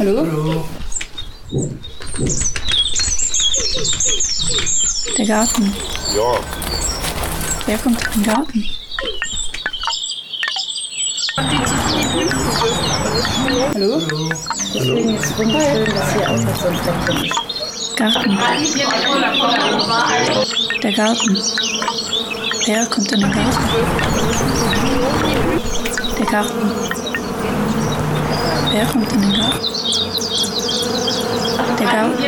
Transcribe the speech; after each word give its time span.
Hallo? 0.00 0.16
Hallo. 0.16 0.64
Der 5.18 5.26
Garten. 5.26 5.74
Ja. 6.16 6.40
Wer 7.66 7.76
kommt 7.76 8.00
in 8.02 8.12
den 8.12 8.32
Garten? 8.32 8.64
Hallo? 13.74 14.00
Deswegen 14.74 15.16
ist 15.16 15.24
es 15.26 15.38
wunderschön, 15.38 15.94
dass 15.94 16.12
hier 16.14 16.30
auch 16.30 16.36
so 16.38 16.48
ein 16.68 16.76
Fleckchen 16.76 17.24
ist. 17.26 17.96
Garten. 17.96 18.38
Der 20.82 20.92
Garten. 20.92 21.38
Wer 22.64 22.86
kommt 22.86 23.12
in 23.12 23.20
den 23.20 23.32
Garten? 23.32 23.64
Der 26.18 26.26
Garten. 26.26 26.72
Wer 28.72 28.86
kommt 28.86 29.12
in 29.12 29.20
den 29.20 29.32
Garten? 29.32 29.80
Der 31.90 31.98
Garten. 31.98 32.22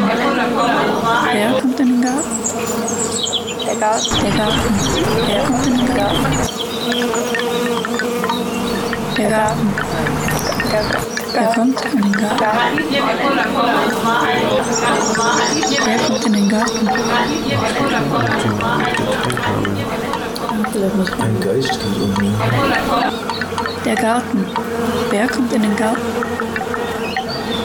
Wer 1.33 1.61
kommt 1.61 1.79
in 1.79 1.87
den 1.87 2.02
Garten? 2.02 2.27
Der 3.65 3.77
Garten. 3.77 4.16
Der 4.19 4.30
Garten. 4.37 4.73
Wer 4.77 4.91
kommt 5.15 5.55
in 5.55 5.73
den 5.73 5.83
Garten? 5.83 5.98
Der 9.19 9.30
Garten. 9.30 9.69
Wer 11.33 11.48
kommt 11.55 11.85
in 11.85 12.02
den 12.02 12.12
Garten? 12.12 12.43
Wer 15.85 15.99
kommt 15.99 16.26
in 16.26 16.32
den 16.32 16.49
Garten? 16.49 16.88
Ein 21.23 21.41
Geist 21.41 21.71
geht 21.71 22.01
um 22.02 22.15
mich. 22.19 22.32
Der 23.85 23.95
Garten. 23.95 24.45
Wer 25.10 25.29
kommt 25.29 25.52
in 25.52 25.63
den 25.63 25.76
Garten? 25.76 26.01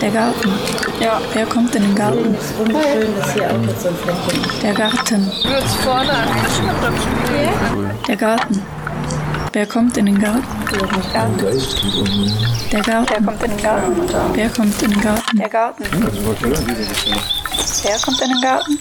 Der 0.01 0.11
Garten. 0.11 0.53
Ja. 0.99 1.19
Wer 1.33 1.45
kommt 1.45 1.75
in 1.75 1.81
den 1.83 1.95
Garten? 1.95 2.35
Es 2.35 2.45
ist 2.51 2.57
wunderschön, 2.57 3.15
dass 3.17 3.33
hier 3.33 3.45
auch 3.49 3.79
so 3.79 3.87
ein 3.89 3.95
Fleckchen 3.95 4.41
ist. 4.45 4.63
Der 4.63 4.73
Garten. 4.73 5.31
Wird's 5.43 5.75
vorne 5.75 6.11
angeschnappt? 6.13 8.07
Der 8.07 8.15
Garten. 8.15 8.61
Wer 9.53 9.65
kommt 9.65 9.97
in 9.97 10.05
den 10.05 10.19
Garten? 10.19 10.45
Der 12.71 12.81
Garten. 12.81 13.03
Wer 13.15 13.19
kommt 13.21 13.41
in 13.43 13.49
den 13.49 13.61
Garten? 13.61 14.09
Wer 14.33 14.49
kommt 14.49 14.81
in 14.83 14.91
den 14.91 15.01
Garten? 15.01 15.37
Der 15.37 15.49
Garten. 15.49 15.83
Wer 17.83 17.99
kommt 17.99 18.21
in 18.21 18.29
den 18.29 18.41
Garten? 18.41 18.79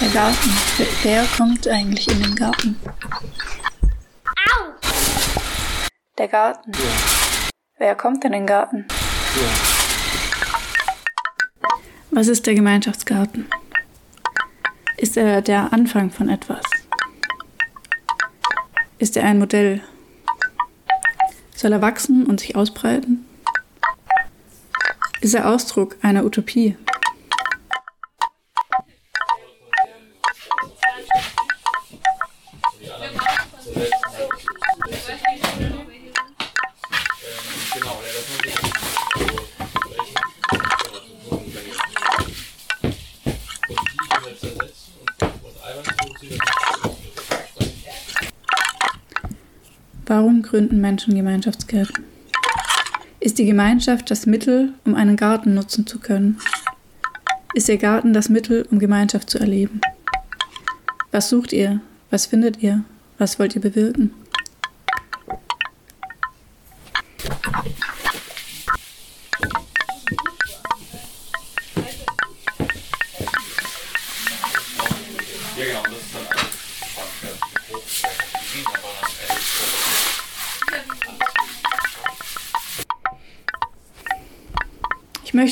Der 0.00 0.08
Garten. 0.08 0.50
Wer- 0.78 0.86
Wer 1.02 1.24
kommt 1.36 1.68
eigentlich 1.68 2.08
in 2.10 2.22
den 2.22 2.34
Garten? 2.34 2.80
Der 6.18 6.28
Garten. 6.28 6.72
Wer 7.78 7.94
kommt 7.96 8.24
in 8.24 8.32
den 8.32 8.46
Garten? 8.46 8.86
Was 12.10 12.28
ist 12.28 12.46
der 12.46 12.54
Gemeinschaftsgarten? 12.54 13.46
Ist 14.96 15.16
er 15.16 15.42
der 15.42 15.72
Anfang 15.72 16.10
von 16.10 16.28
etwas? 16.28 16.62
Ist 18.98 19.16
er 19.16 19.24
ein 19.24 19.40
Modell? 19.40 19.82
Soll 21.56 21.72
er 21.72 21.82
wachsen 21.82 22.26
und 22.26 22.38
sich 22.38 22.54
ausbreiten? 22.54 23.26
Ist 25.20 25.34
er 25.34 25.48
Ausdruck 25.48 25.96
einer 26.02 26.24
Utopie? 26.24 26.76
Gründen 50.54 50.80
Menschen 50.80 51.16
Gemeinschaftsgärten? 51.16 52.04
Ist 53.18 53.38
die 53.38 53.44
Gemeinschaft 53.44 54.08
das 54.08 54.24
Mittel, 54.24 54.72
um 54.84 54.94
einen 54.94 55.16
Garten 55.16 55.52
nutzen 55.52 55.84
zu 55.84 55.98
können? 55.98 56.38
Ist 57.54 57.66
der 57.66 57.76
Garten 57.76 58.12
das 58.12 58.28
Mittel, 58.28 58.64
um 58.70 58.78
Gemeinschaft 58.78 59.28
zu 59.28 59.40
erleben? 59.40 59.80
Was 61.10 61.28
sucht 61.28 61.52
ihr? 61.52 61.80
Was 62.10 62.26
findet 62.26 62.62
ihr? 62.62 62.84
Was 63.18 63.40
wollt 63.40 63.56
ihr 63.56 63.62
bewirken? 63.62 64.12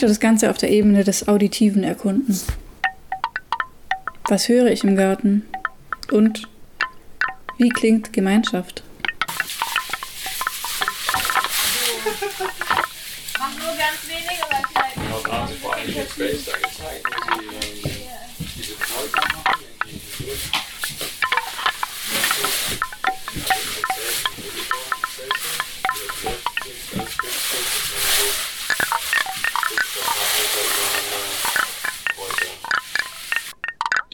Möchte 0.03 0.15
das 0.15 0.21
Ganze 0.21 0.51
auf 0.51 0.59
der 0.59 0.71
Ebene 0.71 1.05
des 1.05 1.29
Auditiven 1.29 1.85
erkunden. 1.85 2.37
Was 4.25 4.49
höre 4.49 4.67
ich 4.67 4.83
im 4.83 4.97
Garten? 4.97 5.47
Und 6.11 6.43
wie 7.57 7.69
klingt 7.69 8.13
Gemeinschaft? 8.13 8.83
Mach 13.39 13.55
nur 13.59 13.77
ganz 13.77 14.09
wenig, 14.09 14.43
aber 14.43 14.57
vielleicht. 14.73 15.33
haben 15.33 15.49
sie 15.49 15.55
vor 15.55 15.73
allem 15.73 15.95
jetzt 15.95 16.13
Space 16.15 16.47
da 16.47 16.57
gezeigt, 16.57 17.07
wo 17.07 17.31
sie 17.31 17.87
ähm, 17.87 18.49
diese 18.57 18.75
Folgen 18.75 19.13
machen, 19.45 19.63
irgendwie 19.87 20.63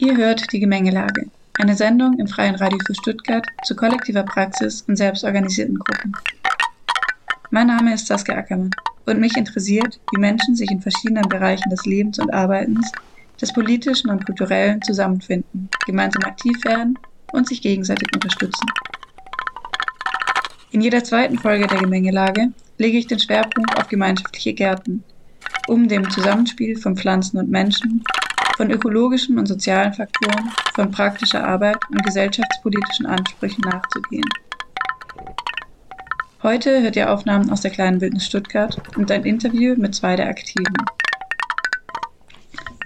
Ihr 0.01 0.08
hört 0.19 0.51
die 0.51 0.59
Gemengelage, 0.59 1.27
eine 1.59 1.75
Sendung 1.75 2.19
im 2.19 2.27
Freien 2.27 2.55
Radio 2.55 2.77
für 2.85 2.93
Stuttgart 2.93 3.47
zu 3.63 3.73
kollektiver 3.73 4.23
Praxis 4.23 4.81
und 4.81 4.97
selbstorganisierten 4.97 5.79
Gruppen. 5.79 6.11
Mein 7.51 7.67
Name 7.67 7.93
ist 7.93 8.07
Saskia 8.07 8.35
Ackermann 8.35 8.71
und 9.05 9.21
mich 9.21 9.37
interessiert, 9.37 9.97
wie 10.11 10.19
Menschen 10.19 10.57
sich 10.57 10.69
in 10.71 10.81
verschiedenen 10.81 11.29
Bereichen 11.29 11.69
des 11.69 11.85
Lebens 11.85 12.19
und 12.19 12.33
Arbeitens, 12.33 12.91
des 13.39 13.53
politischen 13.53 14.09
und 14.09 14.25
kulturellen 14.25 14.81
zusammenfinden, 14.81 15.69
gemeinsam 15.85 16.23
aktiv 16.23 16.65
werden 16.65 16.99
und 17.31 17.47
sich 17.47 17.61
gegenseitig 17.61 18.09
unterstützen. 18.13 18.67
In 20.71 20.81
jeder 20.81 21.01
zweiten 21.01 21.39
Folge 21.39 21.65
der 21.65 21.79
Gemengelage 21.79 22.51
lege 22.77 22.97
ich 22.97 23.07
den 23.07 23.19
Schwerpunkt 23.19 23.79
auf 23.79 23.87
gemeinschaftliche 23.87 24.53
Gärten, 24.53 25.01
um 25.67 25.87
dem 25.87 26.09
Zusammenspiel 26.09 26.75
von 26.77 26.97
Pflanzen 26.97 27.37
und 27.37 27.49
Menschen 27.49 28.03
von 28.59 28.71
ökologischen 28.71 29.39
und 29.39 29.45
sozialen 29.45 29.93
Faktoren, 29.93 30.51
von 30.75 30.91
praktischer 30.91 31.47
Arbeit 31.47 31.77
und 31.91 32.03
gesellschaftspolitischen 32.03 33.05
Ansprüchen 33.05 33.61
nachzugehen. 33.61 34.27
Heute 36.43 36.81
hört 36.81 36.97
ihr 36.97 37.09
Aufnahmen 37.09 37.49
aus 37.51 37.61
der 37.61 37.71
kleinen 37.71 38.01
Wildnis 38.01 38.25
Stuttgart 38.25 38.77
und 38.97 39.09
ein 39.11 39.23
Interview 39.23 39.75
mit 39.77 39.95
zwei 39.95 40.17
der 40.17 40.27
Aktiven. 40.27 40.75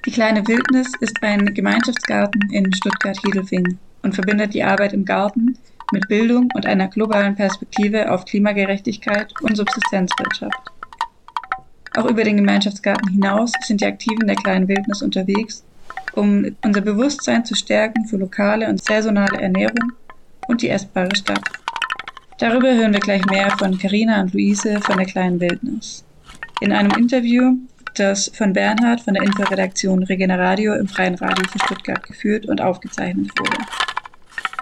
Die 0.06 0.12
kleine 0.12 0.48
Wildnis 0.48 0.92
ist 1.00 1.18
ein 1.24 1.44
Gemeinschaftsgarten 1.56 2.52
in 2.52 2.72
Stuttgart-Hedelfingen 2.72 3.80
und 4.04 4.14
verbindet 4.14 4.54
die 4.54 4.64
Arbeit 4.64 4.94
im 4.94 5.06
Garten 5.06 5.58
mit 5.92 6.08
Bildung 6.08 6.50
und 6.54 6.68
einer 6.68 6.88
globalen 6.88 7.34
Perspektive 7.34 8.12
auf 8.12 8.26
Klimagerechtigkeit 8.26 9.34
und 9.42 9.58
Subsistenzwirtschaft. 9.58 10.73
Auch 11.96 12.06
über 12.06 12.24
den 12.24 12.38
Gemeinschaftsgarten 12.38 13.12
hinaus 13.12 13.52
sind 13.66 13.82
die 13.82 13.86
Aktiven 13.86 14.26
der 14.26 14.36
kleinen 14.36 14.68
Wildnis 14.68 15.02
unterwegs, 15.02 15.64
um 16.14 16.56
unser 16.64 16.82
Bewusstsein 16.82 17.46
zu 17.46 17.56
stärken 17.56 18.06
für 18.06 18.18
lokale 18.18 18.68
und 18.68 18.84
saisonale 18.84 19.40
Ernährung 19.40 19.94
und 20.48 20.62
die 20.62 20.70
essbare 20.70 21.16
Stadt. 21.16 21.44
Darüber 22.40 22.74
hören 22.74 22.94
wir 22.94 23.00
gleich 23.00 23.24
mehr 23.28 23.52
von 23.58 23.78
Karina 23.78 24.22
und 24.22 24.34
Luise 24.34 24.82
von 24.82 24.98
der 24.98 25.06
kleinen 25.06 25.40
Wildnis. 25.40 26.04
In 26.62 26.72
einem 26.72 26.92
Interview, 26.98 27.58
das 27.96 28.32
von 28.34 28.54
Bernhard 28.54 29.02
von 29.02 29.14
der 29.14 29.24
Inforedaktion 29.24 30.04
Regeneradio 30.04 30.74
im 30.74 30.88
Freien 30.88 31.16
Radio 31.16 31.44
für 31.52 31.60
Stuttgart 31.60 32.02
geführt 32.08 32.48
und 32.48 32.60
aufgezeichnet 32.60 33.30
wurde. 33.38 33.58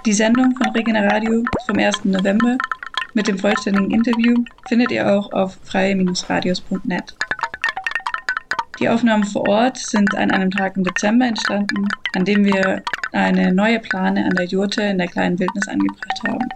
Die 0.06 0.13
Sendung 0.13 0.54
von 0.57 0.74
Regeneradio 0.74 1.44
vom 1.66 1.77
1. 1.77 2.06
November 2.06 2.57
mit 3.13 3.28
dem 3.28 3.38
vollständigen 3.38 3.92
Interview 3.92 4.36
findet 4.68 4.92
ihr 4.92 5.12
auch 5.12 5.31
auf 5.34 5.58
freie-radios.net. 5.63 7.16
Die 8.80 8.90
Aufnahmen 8.90 9.24
vor 9.24 9.48
Ort 9.48 9.78
sind 9.78 10.16
an 10.16 10.31
einem 10.31 10.50
Tag 10.50 10.75
im 10.75 10.84
Dezember 10.84 11.28
entstanden, 11.28 11.88
an 12.16 12.25
dem 12.25 12.46
wir 12.46 12.81
eine 13.12 13.54
neue 13.54 13.80
Plane 13.80 14.25
an 14.25 14.31
der 14.31 14.46
Jurte 14.46 14.81
in 14.81 14.98
der 14.98 15.08
kleinen 15.08 15.38
Wildnis 15.38 15.68
angebracht 15.68 16.22
haben. 16.28 16.48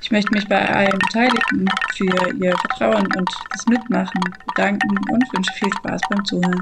Ich 0.00 0.10
möchte 0.10 0.32
mich 0.32 0.48
bei 0.48 0.66
allen 0.68 0.98
Beteiligten 0.98 1.66
für 1.94 2.32
ihr 2.42 2.56
Vertrauen 2.56 3.06
und 3.16 3.30
das 3.52 3.66
Mitmachen 3.66 4.20
bedanken 4.46 4.98
und 5.10 5.32
wünsche 5.32 5.52
viel 5.52 5.70
Spaß 5.78 6.00
beim 6.08 6.24
Zuhören. 6.24 6.60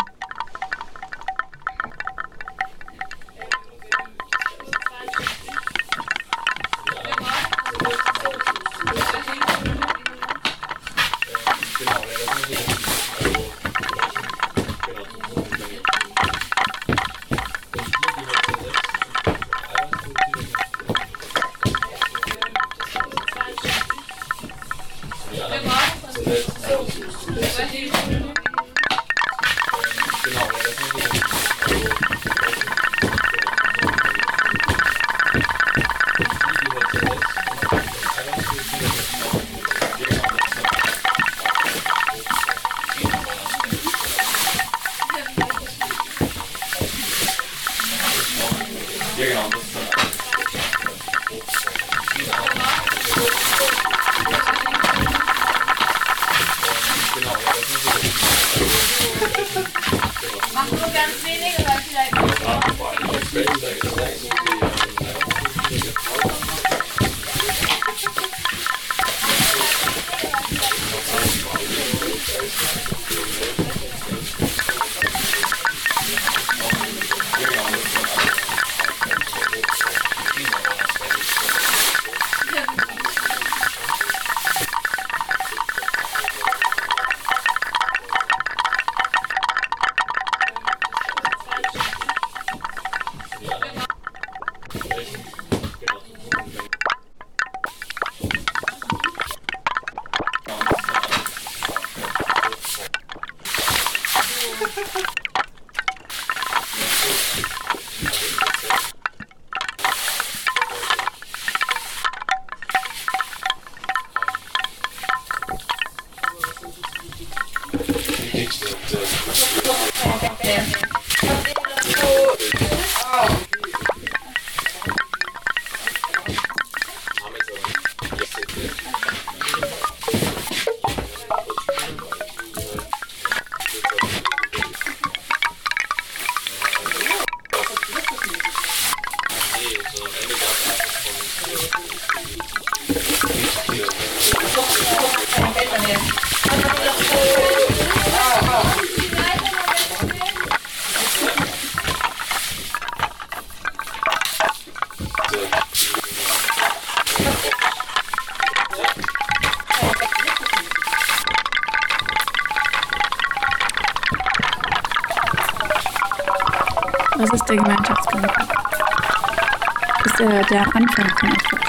Anfang 170.74 171.08
von 171.18 171.30
etwas? 171.30 171.60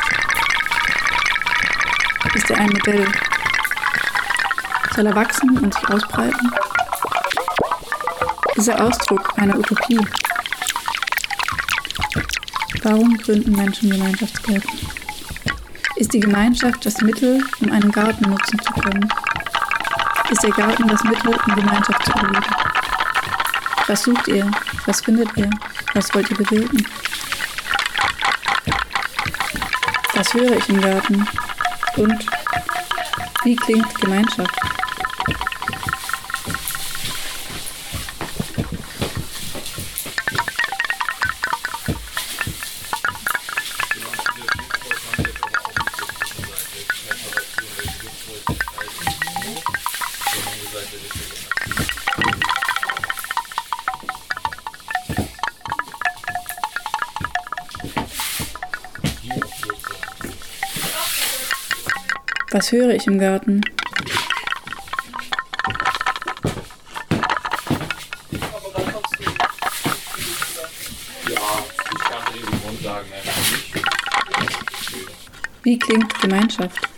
Ist 2.35 2.49
er 2.51 2.57
ein 2.57 2.69
Modell? 2.69 3.07
Soll 4.95 5.07
er 5.07 5.15
wachsen 5.15 5.57
und 5.57 5.73
sich 5.73 5.89
ausbreiten? 5.89 6.51
Ist 8.55 8.67
er 8.67 8.83
Ausdruck 8.83 9.33
einer 9.37 9.57
Utopie? 9.57 9.99
Warum 12.83 13.17
gründen 13.17 13.51
Menschen 13.53 13.89
Gemeinschaftsgärten? 13.89 14.79
Ist 15.95 16.13
die 16.13 16.19
Gemeinschaft 16.19 16.85
das 16.85 17.01
Mittel, 17.01 17.43
um 17.59 17.71
einen 17.71 17.91
Garten 17.91 18.29
nutzen 18.29 18.59
zu 18.59 18.73
können? 18.73 19.09
Ist 20.29 20.43
der 20.43 20.51
Garten 20.51 20.87
das 20.87 21.03
Mittel, 21.03 21.33
um 21.33 21.55
Gemeinschaft 21.55 22.05
zu 22.05 22.11
erleben? 22.13 22.45
Was 23.87 24.03
sucht 24.03 24.27
ihr? 24.27 24.49
Was 24.85 25.01
findet 25.01 25.35
ihr? 25.35 25.49
Was 25.93 26.13
wollt 26.13 26.29
ihr 26.29 26.37
bewirken? 26.37 26.85
Was 30.19 30.33
höre 30.33 30.57
ich 30.57 30.67
im 30.67 30.81
Garten? 30.81 31.25
Und 31.95 32.25
wie 33.45 33.55
klingt 33.55 33.95
Gemeinschaft? 34.01 34.78
Was 62.59 62.73
höre 62.73 62.93
ich 62.93 63.07
im 63.07 63.17
Garten? 63.17 63.61
Wie 75.63 75.79
klingt 75.79 76.19
Gemeinschaft? 76.19 76.88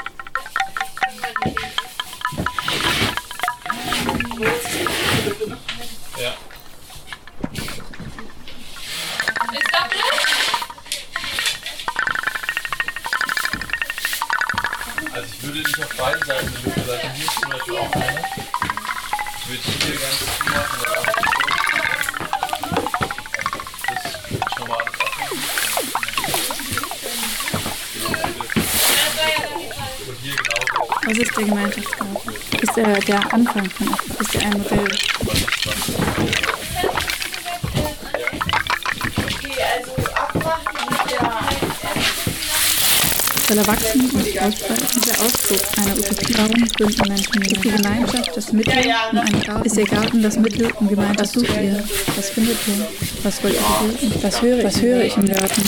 Der 33.11 33.33
Anfang 33.33 33.69
von? 33.69 33.87
Ist 34.19 34.35
er 34.35 34.41
ein 34.41 34.57
Modell? 34.57 34.87
soll 43.47 43.57
erwachsen 43.57 44.09
und 44.11 44.23
sich 44.23 44.39
ausbreiten. 44.39 45.01
Der 45.05 45.19
Ausdruck 45.19 45.59
einer 45.77 45.97
Utopie. 45.97 46.33
Warum 46.37 46.67
gründen 46.69 47.07
Menschen 47.09 47.41
Ist 47.41 47.63
die 47.65 47.71
Gemeinschaft 47.71 48.31
das 48.33 48.53
Mittel, 48.53 48.73
um 49.11 49.17
einen 49.17 49.41
Garten? 49.41 49.65
Ist 49.65 49.75
der 49.75 49.85
Garten 49.85 50.21
das 50.23 50.37
Mittel, 50.37 50.71
um 50.79 50.87
Gemeinschaft 50.87 51.33
zu 51.33 51.43
ihr? 51.43 51.83
Was 52.15 52.29
findet 52.29 52.57
ihr? 52.67 52.87
Was 53.23 53.43
wollt 53.43 53.55
ihr 53.55 53.99
bilden? 53.99 54.23
Was 54.23 54.41
höre 54.41 54.57
ich? 54.59 54.63
Was 54.63 54.81
höre 54.81 55.01
ich 55.03 55.17
im 55.17 55.25
Garten? 55.25 55.63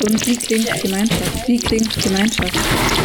Und 0.00 0.26
wie 0.26 0.36
klingt 0.36 0.82
Gemeinschaft? 0.82 1.46
Wie 1.46 1.58
klingt 1.58 2.02
Gemeinschaft? 2.02 2.95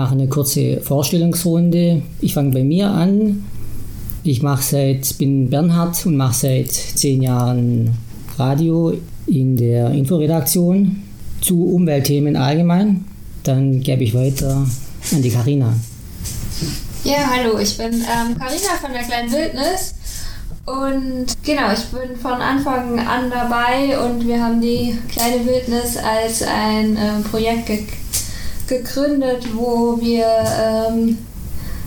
Machen 0.00 0.18
eine 0.18 0.28
kurze 0.28 0.80
Vorstellungsrunde. 0.80 2.00
Ich 2.22 2.32
fange 2.32 2.52
bei 2.52 2.64
mir 2.64 2.88
an. 2.88 3.44
Ich 4.22 4.42
mache 4.42 4.62
seit, 4.62 5.18
bin 5.18 5.50
Bernhard 5.50 6.06
und 6.06 6.16
mache 6.16 6.34
seit 6.34 6.72
zehn 6.72 7.20
Jahren 7.20 7.90
Radio 8.38 8.94
in 9.26 9.58
der 9.58 9.90
Inforedaktion 9.90 11.02
zu 11.42 11.66
Umweltthemen 11.66 12.34
allgemein. 12.34 13.04
Dann 13.42 13.80
gebe 13.80 14.02
ich 14.04 14.14
weiter 14.14 14.66
an 15.12 15.22
die 15.22 15.30
Karina. 15.30 15.74
Ja, 17.04 17.30
hallo, 17.34 17.58
ich 17.58 17.76
bin 17.76 17.92
ähm, 17.92 18.38
Carina 18.38 18.72
von 18.80 18.92
der 18.92 19.02
kleinen 19.02 19.30
Wildnis 19.30 19.94
und 20.64 21.26
genau, 21.44 21.72
ich 21.72 21.84
bin 21.86 22.16
von 22.16 22.40
Anfang 22.40 22.98
an 23.00 23.30
dabei 23.30 23.98
und 23.98 24.26
wir 24.26 24.42
haben 24.42 24.60
die 24.62 24.96
kleine 25.10 25.44
Wildnis 25.44 25.96
als 25.96 26.42
ein 26.42 26.96
äh, 26.96 27.20
Projekt 27.30 27.66
ge 27.66 27.84
gegründet, 28.70 29.44
wo 29.54 29.98
wir 30.00 30.26
ähm, 30.26 31.18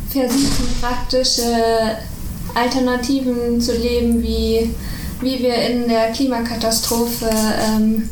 versuchen, 0.09 0.67
praktische 0.81 1.97
Alternativen 2.53 3.59
zu 3.59 3.71
leben, 3.71 4.21
wie, 4.21 4.75
wie 5.21 5.39
wir 5.39 5.55
in 5.55 5.87
der 5.87 6.11
Klimakatastrophe 6.11 7.29
ähm, 7.29 8.09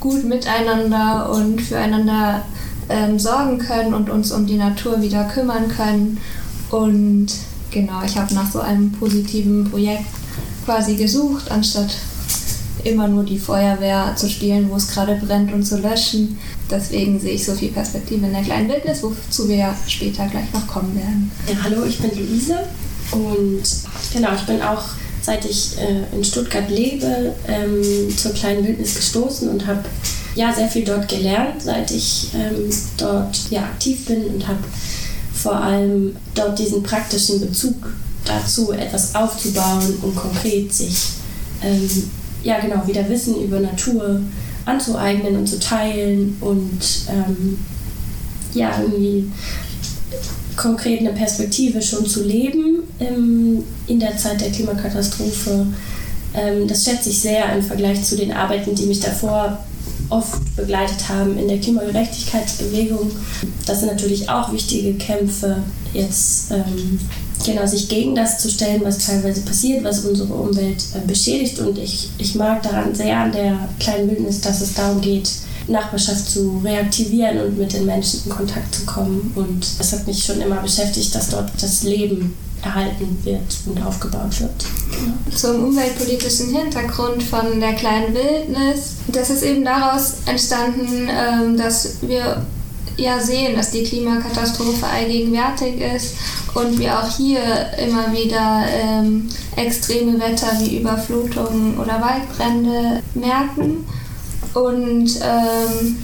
gut 0.00 0.24
miteinander 0.24 1.30
und 1.30 1.62
füreinander 1.62 2.42
ähm, 2.88 3.18
sorgen 3.18 3.58
können 3.58 3.94
und 3.94 4.10
uns 4.10 4.32
um 4.32 4.46
die 4.46 4.56
Natur 4.56 5.00
wieder 5.00 5.24
kümmern 5.24 5.68
können. 5.68 6.18
Und 6.70 7.28
genau, 7.70 8.02
ich 8.04 8.16
habe 8.18 8.34
nach 8.34 8.50
so 8.50 8.60
einem 8.60 8.92
positiven 8.92 9.70
Projekt 9.70 10.04
quasi 10.64 10.96
gesucht, 10.96 11.50
anstatt 11.50 11.94
immer 12.88 13.08
nur 13.08 13.24
die 13.24 13.38
Feuerwehr 13.38 14.14
zu 14.16 14.28
spielen, 14.28 14.68
wo 14.70 14.76
es 14.76 14.88
gerade 14.88 15.16
brennt 15.16 15.52
und 15.52 15.64
zu 15.64 15.78
löschen. 15.78 16.38
Deswegen 16.70 17.20
sehe 17.20 17.32
ich 17.32 17.44
so 17.44 17.54
viel 17.54 17.70
Perspektive 17.70 18.26
in 18.26 18.32
der 18.32 18.42
kleinen 18.42 18.68
Wildnis, 18.68 19.02
wozu 19.02 19.48
wir 19.48 19.56
ja 19.56 19.76
später 19.86 20.26
gleich 20.26 20.52
noch 20.52 20.66
kommen 20.66 20.94
werden. 20.96 21.30
Ja, 21.48 21.56
hallo, 21.62 21.84
ich 21.84 21.98
bin 21.98 22.10
Luise 22.10 22.58
und 23.12 23.62
genau, 24.12 24.34
ich 24.34 24.42
bin 24.42 24.60
auch 24.62 24.82
seit 25.20 25.44
ich 25.44 25.76
äh, 25.78 26.16
in 26.16 26.24
Stuttgart 26.24 26.70
lebe 26.70 27.34
ähm, 27.46 28.16
zur 28.16 28.32
kleinen 28.32 28.66
Wildnis 28.66 28.94
gestoßen 28.94 29.48
und 29.50 29.66
habe 29.66 29.84
ja 30.34 30.54
sehr 30.54 30.68
viel 30.68 30.84
dort 30.84 31.08
gelernt, 31.08 31.62
seit 31.62 31.90
ich 31.90 32.28
ähm, 32.34 32.70
dort 32.96 33.36
ja, 33.50 33.64
aktiv 33.64 34.06
bin 34.06 34.24
und 34.24 34.46
habe 34.46 34.60
vor 35.34 35.56
allem 35.56 36.16
dort 36.34 36.58
diesen 36.58 36.82
praktischen 36.82 37.40
Bezug 37.40 37.74
dazu, 38.24 38.72
etwas 38.72 39.14
aufzubauen 39.14 39.98
und 40.02 40.16
konkret 40.16 40.72
sich 40.72 41.08
ähm, 41.62 41.90
ja 42.48 42.58
genau 42.58 42.86
wieder 42.86 43.08
Wissen 43.08 43.40
über 43.42 43.60
Natur 43.60 44.20
anzueignen 44.64 45.36
und 45.36 45.46
zu 45.46 45.58
teilen 45.58 46.36
und 46.40 46.80
ähm, 47.10 47.58
ja 48.54 48.80
irgendwie 48.80 49.30
konkret 50.56 51.00
eine 51.00 51.12
Perspektive 51.12 51.80
schon 51.80 52.04
zu 52.06 52.24
leben 52.24 52.82
ähm, 52.98 53.62
in 53.86 54.00
der 54.00 54.16
Zeit 54.16 54.40
der 54.40 54.50
Klimakatastrophe. 54.50 55.66
Ähm, 56.34 56.66
das 56.66 56.84
schätze 56.84 57.10
ich 57.10 57.20
sehr 57.20 57.54
im 57.54 57.62
Vergleich 57.62 58.02
zu 58.02 58.16
den 58.16 58.32
Arbeiten, 58.32 58.74
die 58.74 58.86
mich 58.86 59.00
davor 59.00 59.58
oft 60.10 60.56
begleitet 60.56 61.08
haben 61.08 61.38
in 61.38 61.48
der 61.48 61.58
Klimagerechtigkeitsbewegung. 61.58 63.10
Das 63.66 63.80
sind 63.80 63.92
natürlich 63.92 64.28
auch 64.28 64.52
wichtige 64.52 64.94
Kämpfe, 64.94 65.62
jetzt 65.92 66.50
ähm, 66.50 66.98
genau 67.44 67.66
sich 67.66 67.88
gegen 67.88 68.14
das 68.14 68.38
zu 68.38 68.48
stellen, 68.48 68.82
was 68.84 68.98
teilweise 68.98 69.40
passiert, 69.42 69.84
was 69.84 70.04
unsere 70.04 70.32
Umwelt 70.32 70.82
äh, 70.94 71.06
beschädigt. 71.06 71.58
Und 71.58 71.78
ich, 71.78 72.10
ich 72.18 72.34
mag 72.34 72.62
daran 72.62 72.94
sehr 72.94 73.18
an 73.18 73.32
der 73.32 73.68
kleinen 73.78 74.08
Bildnis, 74.08 74.40
dass 74.40 74.60
es 74.60 74.74
darum 74.74 75.00
geht, 75.00 75.30
Nachbarschaft 75.68 76.30
zu 76.30 76.60
reaktivieren 76.64 77.40
und 77.40 77.58
mit 77.58 77.72
den 77.72 77.86
Menschen 77.86 78.22
in 78.24 78.30
Kontakt 78.30 78.74
zu 78.74 78.84
kommen. 78.86 79.32
Und 79.34 79.66
es 79.78 79.92
hat 79.92 80.06
mich 80.06 80.24
schon 80.24 80.40
immer 80.40 80.56
beschäftigt, 80.56 81.14
dass 81.14 81.28
dort 81.28 81.50
das 81.60 81.82
Leben 81.82 82.34
erhalten 82.62 83.18
wird 83.22 83.56
und 83.66 83.80
aufgebaut 83.84 84.40
wird. 84.40 84.64
Genau. 84.90 85.36
Zum 85.36 85.64
umweltpolitischen 85.64 86.54
Hintergrund 86.54 87.22
von 87.22 87.60
der 87.60 87.74
kleinen 87.74 88.14
Wildnis. 88.14 88.96
Das 89.08 89.30
ist 89.30 89.42
eben 89.42 89.64
daraus 89.64 90.14
entstanden, 90.26 91.08
ähm, 91.08 91.56
dass 91.56 91.98
wir 92.02 92.44
ja 92.98 93.20
sehen, 93.20 93.56
dass 93.56 93.70
die 93.70 93.84
Klimakatastrophe 93.84 94.86
allgegenwärtig 94.86 95.80
ist 95.80 96.14
und 96.54 96.78
wir 96.78 96.98
auch 96.98 97.16
hier 97.16 97.40
immer 97.78 98.12
wieder 98.12 98.64
ähm, 98.68 99.28
extreme 99.56 100.18
Wetter 100.20 100.48
wie 100.60 100.78
Überflutungen 100.78 101.78
oder 101.78 102.00
Waldbrände 102.00 103.02
merken. 103.14 103.86
Und 104.54 105.08
ähm, 105.22 105.96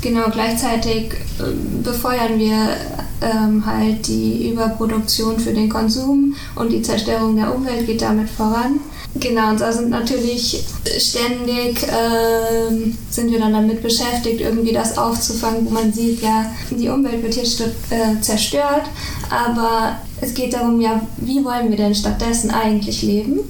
genau 0.00 0.30
gleichzeitig 0.30 1.12
äh, 1.38 1.82
befeuern 1.82 2.38
wir 2.38 2.76
ähm, 3.20 3.64
halt 3.66 4.06
die 4.06 4.50
Überproduktion 4.50 5.38
für 5.38 5.52
den 5.52 5.68
Konsum 5.68 6.34
und 6.54 6.72
die 6.72 6.82
Zerstörung 6.82 7.36
der 7.36 7.54
Umwelt 7.54 7.86
geht 7.86 8.02
damit 8.02 8.30
voran. 8.30 8.80
Genau, 9.20 9.50
und 9.50 9.60
da 9.60 9.72
sind 9.72 9.90
natürlich 9.90 10.64
ständig 10.98 11.86
ähm, 11.88 12.96
sind 13.08 13.30
wir 13.30 13.38
dann 13.38 13.52
damit 13.52 13.82
beschäftigt, 13.82 14.40
irgendwie 14.40 14.72
das 14.72 14.98
aufzufangen, 14.98 15.64
wo 15.66 15.70
man 15.70 15.92
sieht, 15.92 16.22
ja, 16.22 16.46
die 16.70 16.88
Umwelt 16.88 17.22
wird 17.22 17.34
hier 17.34 17.44
äh, 17.90 18.20
zerstört, 18.20 18.82
aber 19.30 19.96
es 20.20 20.34
geht 20.34 20.54
darum, 20.54 20.80
ja, 20.80 21.00
wie 21.18 21.44
wollen 21.44 21.70
wir 21.70 21.76
denn 21.76 21.94
stattdessen 21.94 22.50
eigentlich 22.50 23.02
leben? 23.02 23.40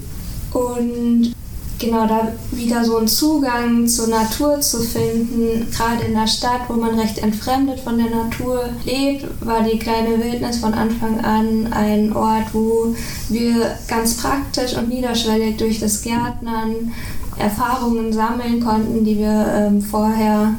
Und 0.53 1.33
genau 1.79 2.07
da 2.07 2.33
wieder 2.53 2.85
so 2.85 2.97
einen 2.97 3.09
Zugang 3.09 3.87
zur 3.87 4.09
Natur 4.09 4.61
zu 4.61 4.81
finden, 4.81 5.71
gerade 5.71 6.05
in 6.05 6.15
der 6.15 6.27
Stadt, 6.27 6.63
wo 6.69 6.75
man 6.75 6.99
recht 6.99 7.19
entfremdet 7.19 7.81
von 7.81 7.99
der 7.99 8.11
Natur 8.11 8.69
lebt, 8.85 9.27
war 9.45 9.63
die 9.63 9.79
kleine 9.79 10.23
Wildnis 10.23 10.59
von 10.59 10.75
Anfang 10.75 11.21
an 11.21 11.73
ein 11.73 12.15
Ort, 12.15 12.53
wo 12.53 12.95
wir 13.29 13.77
ganz 13.89 14.17
praktisch 14.17 14.77
und 14.77 14.89
niederschwellig 14.89 15.57
durch 15.57 15.81
das 15.81 16.03
Gärtnern 16.03 16.93
Erfahrungen 17.39 18.13
sammeln 18.13 18.65
konnten, 18.65 19.05
die 19.05 19.19
wir 19.19 19.47
ähm, 19.55 19.83
vorher 19.83 20.55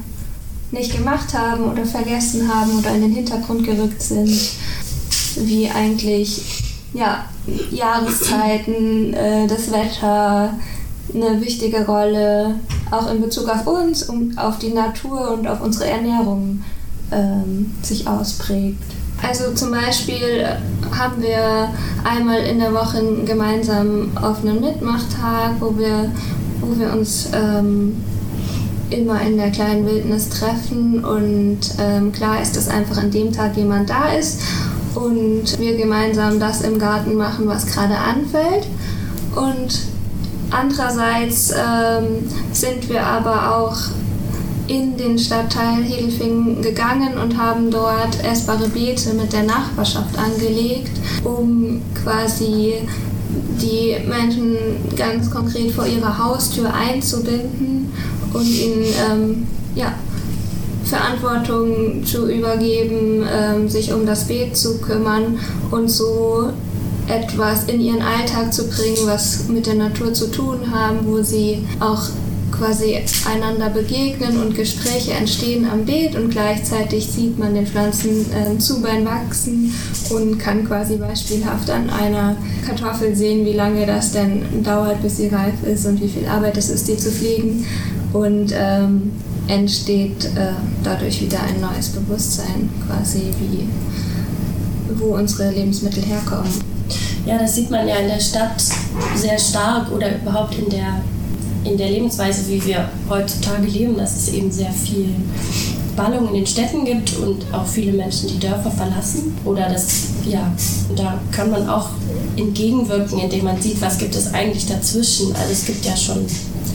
nicht 0.72 0.96
gemacht 0.96 1.34
haben 1.34 1.64
oder 1.72 1.86
vergessen 1.86 2.54
haben 2.54 2.78
oder 2.78 2.92
in 2.94 3.02
den 3.02 3.14
Hintergrund 3.14 3.64
gerückt 3.64 4.02
sind, 4.02 4.52
wie 5.38 5.70
eigentlich 5.70 6.64
ja, 6.94 7.26
Jahreszeiten, 7.72 9.14
äh, 9.14 9.48
das 9.48 9.72
Wetter 9.72 10.54
eine 11.14 11.42
wichtige 11.42 11.86
Rolle, 11.86 12.56
auch 12.92 13.12
in 13.12 13.22
Bezug 13.22 13.50
auf 13.50 13.66
uns 13.68 14.04
und 14.04 14.38
auf 14.38 14.60
die 14.60 14.74
Natur 14.74 15.32
und 15.32 15.48
auf 15.48 15.62
unsere 15.62 15.90
Ernährung 15.90 16.64
ähm, 17.12 17.74
sich 17.82 18.08
ausprägt. 18.08 18.84
Also 19.22 19.52
zum 19.54 19.72
Beispiel 19.72 20.46
haben 20.92 21.22
wir 21.22 21.70
einmal 22.04 22.40
in 22.42 22.60
der 22.60 22.74
Woche 22.74 23.00
einen 23.00 23.26
gemeinsamen 23.26 24.16
offenen 24.18 24.62
Mitmachtag, 24.62 25.56
wo 25.60 25.78
wir, 25.78 26.12
wo 26.62 26.80
wir 26.80 26.94
uns 26.94 27.30
ähm, 27.34 27.96
immer 28.90 29.22
in 29.22 29.38
der 29.38 29.52
kleinen 29.52 29.86
Wildnis 29.86 30.30
treffen 30.30 31.04
und 31.04 31.60
ähm, 31.80 32.12
klar 32.12 32.42
ist, 32.42 32.56
dass 32.56 32.70
einfach 32.70 32.98
an 32.98 33.12
dem 33.12 33.34
Tag 33.34 33.58
jemand 33.58 33.90
da 33.90 34.14
ist 34.14 34.42
und 34.96 35.60
wir 35.60 35.76
gemeinsam 35.76 36.40
das 36.40 36.62
im 36.62 36.80
Garten 36.80 37.16
machen, 37.16 37.48
was 37.48 37.66
gerade 37.66 37.98
anfällt. 37.98 38.68
Und 39.36 39.82
andererseits 40.52 41.52
ähm, 41.52 42.30
sind 42.52 42.90
wir 42.90 43.04
aber 43.04 43.56
auch 43.58 43.78
in 44.68 44.98
den 44.98 45.18
Stadtteil 45.18 45.82
Hegelfingen 45.84 46.62
gegangen 46.62 47.18
und 47.18 47.38
haben 47.38 47.72
dort 47.72 48.24
essbare 48.24 48.68
Beete 48.68 49.14
mit 49.14 49.32
der 49.32 49.44
Nachbarschaft 49.44 50.18
angelegt, 50.18 50.92
um 51.24 51.82
quasi 52.04 52.74
die 53.62 53.96
Menschen 54.08 54.56
ganz 54.96 55.32
konkret 55.32 55.72
vor 55.72 55.86
ihrer 55.86 56.18
Haustür 56.18 56.74
einzubinden 56.74 57.92
und 58.34 58.46
ihnen 58.46 58.86
ähm, 59.10 59.48
ja, 59.76 59.94
Verantwortung 60.84 62.06
zu 62.06 62.30
übergeben, 62.30 63.26
ähm, 63.30 63.70
sich 63.70 63.94
um 63.94 64.06
das 64.06 64.26
Beet 64.26 64.56
zu 64.56 64.80
kümmern 64.80 65.40
und 65.72 65.90
so 65.90 66.50
etwas 67.08 67.66
in 67.66 67.80
ihren 67.80 68.02
Alltag 68.02 68.54
zu 68.54 68.68
bringen, 68.68 69.06
was 69.06 69.48
mit 69.48 69.66
der 69.66 69.76
Natur 69.76 70.14
zu 70.14 70.28
tun 70.32 70.72
haben, 70.72 71.00
wo 71.06 71.22
sie 71.22 71.66
auch 71.80 72.10
quasi 72.52 72.98
einander 73.32 73.70
begegnen 73.70 74.42
und 74.42 74.56
Gespräche 74.56 75.12
entstehen 75.12 75.70
am 75.70 75.86
Beet 75.86 76.16
und 76.16 76.30
gleichzeitig 76.30 77.06
sieht 77.06 77.38
man 77.38 77.54
den 77.54 77.68
Pflanzen 77.68 78.26
äh, 78.32 78.58
zu 78.58 78.82
beim 78.82 79.06
Wachsen 79.06 79.74
und 80.10 80.40
kann 80.40 80.66
quasi 80.66 80.98
beispielhaft 80.98 81.70
an 81.70 81.90
einer 81.90 82.36
Kartoffel 82.66 83.16
sehen, 83.16 83.46
wie 83.46 83.54
lange 83.54 83.86
das 83.86 84.12
denn 84.12 84.64
dauert, 84.64 85.02
bis 85.02 85.18
sie 85.18 85.28
reif 85.28 85.64
ist 85.64 85.86
und 85.86 86.02
wie 86.02 86.08
viel 86.08 86.28
Arbeit 86.28 86.58
es 86.58 86.70
ist, 86.70 86.88
die 86.88 86.98
zu 86.98 87.12
pflegen 87.12 87.66
und 88.14 88.54
ähm, 88.56 89.12
entsteht 89.48 90.26
äh, 90.36 90.54
dadurch 90.84 91.22
wieder 91.22 91.40
ein 91.42 91.62
neues 91.62 91.90
Bewusstsein 91.90 92.70
quasi, 92.88 93.24
wie, 93.40 93.68
wo 95.00 95.16
unsere 95.16 95.52
Lebensmittel 95.52 96.04
herkommen. 96.04 96.77
Ja, 97.28 97.38
das 97.38 97.56
sieht 97.56 97.70
man 97.70 97.86
ja 97.86 97.98
in 97.98 98.08
der 98.08 98.22
Stadt 98.22 98.64
sehr 99.16 99.38
stark 99.38 99.92
oder 99.92 100.16
überhaupt 100.16 100.56
in 100.58 100.70
der 100.70 101.02
in 101.66 101.78
der 101.78 101.90
Lebensweise, 101.90 102.48
wie 102.48 102.64
wir 102.66 102.90
heutzutage 103.10 103.68
leben, 103.68 103.98
dass 103.98 104.16
es 104.16 104.34
eben 104.34 104.50
sehr 104.50 104.72
viel 104.72 105.10
Ballung 105.98 106.30
in 106.30 106.36
den 106.36 106.48
Städten 106.48 106.86
gibt 106.86 107.18
und 107.18 107.44
auch 107.52 107.66
viele 107.66 107.92
Menschen 107.92 108.30
die 108.30 108.40
Dörfer 108.40 108.72
verlassen. 108.72 109.36
Oder 109.44 109.68
das, 109.68 110.04
ja, 110.26 110.50
da 110.96 111.20
kann 111.34 111.52
man 111.52 111.68
auch 111.68 111.90
entgegenwirken, 112.38 113.20
indem 113.20 113.44
man 113.44 113.62
sieht, 113.62 113.82
was 113.82 113.98
gibt 113.98 114.16
es 114.16 114.34
eigentlich 114.34 114.66
dazwischen. 114.66 115.36
Also 115.36 115.52
es 115.52 115.66
gibt 115.66 115.84
ja 115.86 115.98
schon 115.98 116.26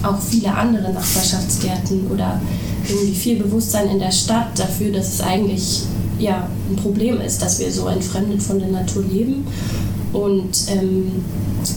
auch 0.03 0.21
viele 0.21 0.53
andere 0.53 0.93
Nachbarschaftsgärten 0.93 2.11
oder 2.11 2.39
irgendwie 2.87 3.15
viel 3.15 3.43
Bewusstsein 3.43 3.89
in 3.89 4.01
der 4.01 4.13
Stadt 4.13 4.59
dafür, 4.59 4.93
dass 4.93 5.15
es 5.15 5.21
eigentlich 5.23 5.85
ja, 6.19 6.49
ein 6.69 6.77
Problem 6.77 7.21
ist, 7.23 7.41
dass 7.41 7.61
wir 7.61 7.73
so 7.73 7.87
entfremdet 7.87 8.43
von 8.43 8.59
der 8.59 8.69
Natur 8.69 9.05
leben. 9.05 9.47
Und 10.13 10.51
ähm, 10.69 11.25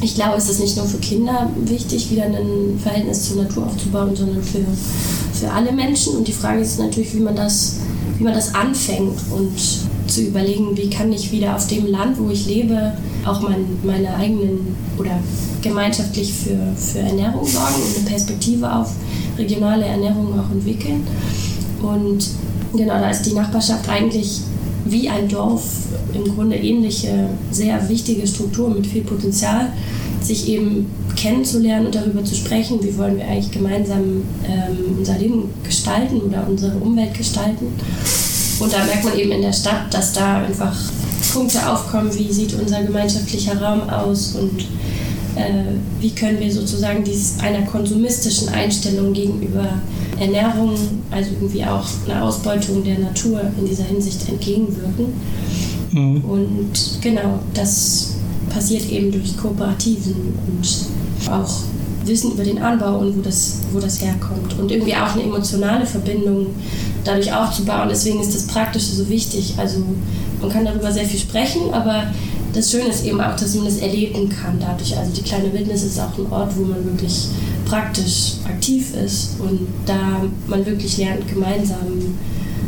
ich 0.02 0.16
glaube, 0.16 0.38
es 0.38 0.50
ist 0.50 0.60
nicht 0.60 0.76
nur 0.76 0.86
für 0.86 0.98
Kinder 0.98 1.50
wichtig, 1.66 2.12
wieder 2.12 2.24
ein 2.24 2.80
Verhältnis 2.82 3.30
zur 3.30 3.44
Natur 3.44 3.66
aufzubauen, 3.66 4.16
sondern 4.16 4.44
für, 4.44 4.66
für 5.34 5.52
alle 5.52 5.72
Menschen. 5.72 6.18
Und 6.18 6.28
die 6.28 6.34
Frage 6.34 6.60
ist 6.60 6.80
natürlich, 6.80 7.14
wie 7.16 7.22
man 7.22 7.36
das, 7.36 7.78
wie 8.18 8.24
man 8.24 8.34
das 8.34 8.54
anfängt 8.54 9.20
und 9.32 9.52
zu 10.08 10.22
überlegen, 10.22 10.76
wie 10.78 10.90
kann 10.90 11.12
ich 11.12 11.32
wieder 11.32 11.56
auf 11.56 11.68
dem 11.68 11.88
Land, 11.88 12.20
wo 12.20 12.30
ich 12.30 12.46
lebe, 12.46 12.94
auch 13.26 13.42
mein, 13.42 13.66
meine 13.84 14.14
eigenen 14.16 14.76
oder 14.98 15.20
gemeinschaftlich 15.62 16.32
für, 16.32 16.58
für 16.76 17.00
Ernährung 17.00 17.46
sorgen 17.46 17.76
und 17.76 17.98
eine 17.98 18.06
Perspektive 18.08 18.72
auf 18.72 18.92
regionale 19.38 19.86
Ernährung 19.86 20.40
auch 20.40 20.52
entwickeln. 20.52 21.06
Und 21.82 22.28
genau, 22.74 23.00
da 23.00 23.10
ist 23.10 23.24
die 23.24 23.34
Nachbarschaft 23.34 23.90
eigentlich 23.90 24.42
wie 24.86 25.10
ein 25.10 25.28
Dorf 25.28 25.64
im 26.14 26.36
Grunde 26.36 26.56
ähnliche, 26.56 27.30
sehr 27.52 27.90
wichtige 27.90 28.26
Strukturen 28.26 28.76
mit 28.76 28.88
viel 28.88 29.04
Potenzial, 29.04 29.74
sich 30.22 30.48
eben 30.48 30.88
kennenzulernen 31.16 31.88
und 31.88 31.96
darüber 31.96 32.24
zu 32.24 32.36
sprechen, 32.36 32.84
wie 32.84 32.98
wollen 32.98 33.18
wir 33.18 33.28
eigentlich 33.28 33.52
gemeinsam 33.52 34.24
ähm, 34.48 34.98
unser 34.98 35.18
Leben 35.18 35.50
gestalten 35.64 36.22
oder 36.22 36.46
unsere 36.48 36.78
Umwelt 36.78 37.14
gestalten. 37.16 37.68
Und 38.60 38.74
da 38.74 38.86
merkt 38.86 39.04
man 39.04 39.18
eben 39.18 39.32
in 39.32 39.42
der 39.42 39.54
Stadt, 39.54 39.94
dass 39.94 40.14
da 40.14 40.44
einfach 40.44 40.76
Punkte 41.34 41.70
aufkommen, 41.70 42.14
wie 42.18 42.32
sieht 42.32 42.54
unser 42.54 42.84
gemeinschaftlicher 42.84 43.60
Raum 43.62 43.90
aus 43.90 44.36
und 44.36 44.66
äh, 45.36 45.76
wie 46.00 46.12
können 46.12 46.40
wir 46.40 46.52
sozusagen 46.52 47.04
dies 47.04 47.36
einer 47.42 47.64
konsumistischen 47.64 48.50
Einstellung 48.50 49.14
gegenüber 49.14 49.68
Ernährung, 50.20 50.76
also 51.12 51.32
irgendwie 51.32 51.64
auch 51.66 51.86
eine 52.08 52.22
Ausbeutung 52.22 52.84
der 52.84 53.00
Natur 53.00 53.42
in 53.60 53.66
dieser 53.66 53.84
Hinsicht 53.84 54.28
entgegenwirken. 54.30 55.14
Mhm. 55.92 56.24
Und 56.24 57.02
genau, 57.02 57.40
das 57.54 58.16
passiert 58.50 58.90
eben 58.90 59.12
durch 59.12 59.36
Kooperativen 59.38 60.16
und 60.48 61.32
auch 61.32 61.52
Wissen 62.06 62.34
über 62.34 62.44
den 62.44 62.60
Anbau 62.60 63.00
und 63.00 63.18
wo 63.18 63.22
das, 63.22 63.60
wo 63.74 63.80
das 63.80 64.02
herkommt. 64.02 64.58
Und 64.60 64.72
irgendwie 64.72 64.94
auch 64.94 65.14
eine 65.14 65.24
emotionale 65.24 65.86
Verbindung 65.86 66.48
dadurch 67.04 67.34
aufzubauen. 67.34 67.88
Deswegen 67.90 68.22
ist 68.22 68.36
das 68.36 68.48
Praktische 68.48 68.94
so 68.94 69.10
wichtig. 69.10 69.56
Also 69.58 69.80
man 70.40 70.50
kann 70.50 70.66
darüber 70.66 70.92
sehr 70.92 71.06
viel 71.06 71.20
sprechen, 71.20 71.74
aber 71.74 72.04
das 72.56 72.72
Schöne 72.72 72.88
ist 72.88 73.06
eben 73.06 73.20
auch, 73.20 73.36
dass 73.36 73.54
man 73.56 73.66
das 73.66 73.78
erleben 73.78 74.30
kann 74.30 74.58
dadurch. 74.60 74.98
Also 74.98 75.12
die 75.12 75.22
kleine 75.22 75.52
Wildnis 75.52 75.84
ist 75.84 76.00
auch 76.00 76.18
ein 76.18 76.32
Ort, 76.32 76.56
wo 76.56 76.64
man 76.64 76.86
wirklich 76.86 77.28
praktisch 77.66 78.36
aktiv 78.46 78.94
ist 78.96 79.40
und 79.40 79.68
da 79.86 80.24
man 80.48 80.66
wirklich 80.66 80.98
lernt, 80.98 81.28
gemeinsam 81.28 82.18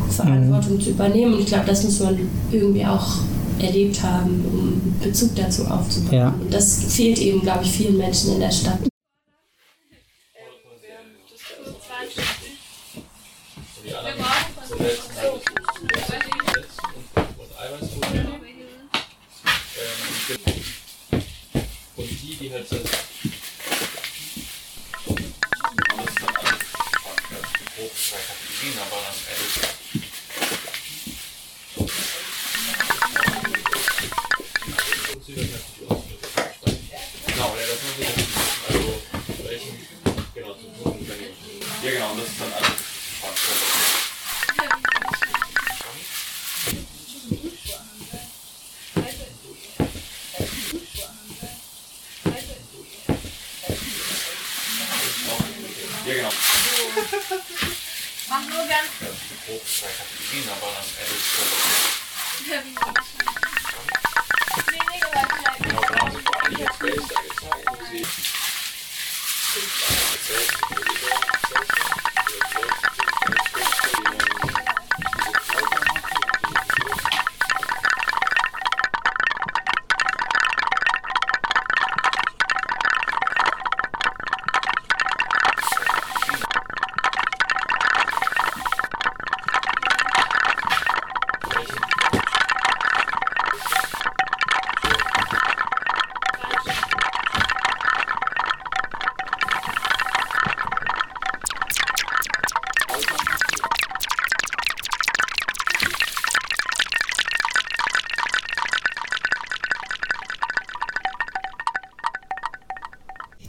Verantwortung 0.10 0.76
mhm. 0.76 0.82
zu 0.82 0.90
übernehmen. 0.90 1.34
Und 1.36 1.40
ich 1.40 1.46
glaube, 1.46 1.66
das 1.68 1.84
muss 1.84 2.02
man 2.02 2.20
irgendwie 2.52 2.86
auch 2.86 3.20
erlebt 3.60 4.04
haben, 4.04 4.46
um 4.52 4.82
Bezug 5.02 5.34
dazu 5.36 5.66
aufzubauen. 5.66 6.14
Ja. 6.14 6.36
Und 6.40 6.54
das 6.54 6.84
fehlt 6.90 7.20
eben, 7.20 7.42
glaube 7.42 7.64
ich, 7.64 7.72
vielen 7.72 7.98
Menschen 7.98 8.34
in 8.34 8.40
der 8.42 8.52
Stadt. 8.52 8.80
Und 17.80 18.27
die, 22.40 22.48
die 22.48 22.54
halt 22.54 22.68
sind 22.68 22.88
Kategorien, 28.08 28.80
aber 28.80 29.02
dann 29.02 29.16
ehrlich. 29.30 29.56
Genau, 37.28 37.56
das 37.56 37.80
muss 37.84 37.98
ich 38.00 38.08
Also, 38.68 39.02
welchen, 39.44 39.74
genau, 40.34 40.54
zu 40.54 40.68
tun, 40.84 40.98
wenn 41.08 41.20
ich. 41.20 41.84
Ja, 41.84 41.92
genau, 41.92 42.16
das 42.16 42.28
ist 42.28 42.42
dann 42.42 42.54
alles. 42.54 42.77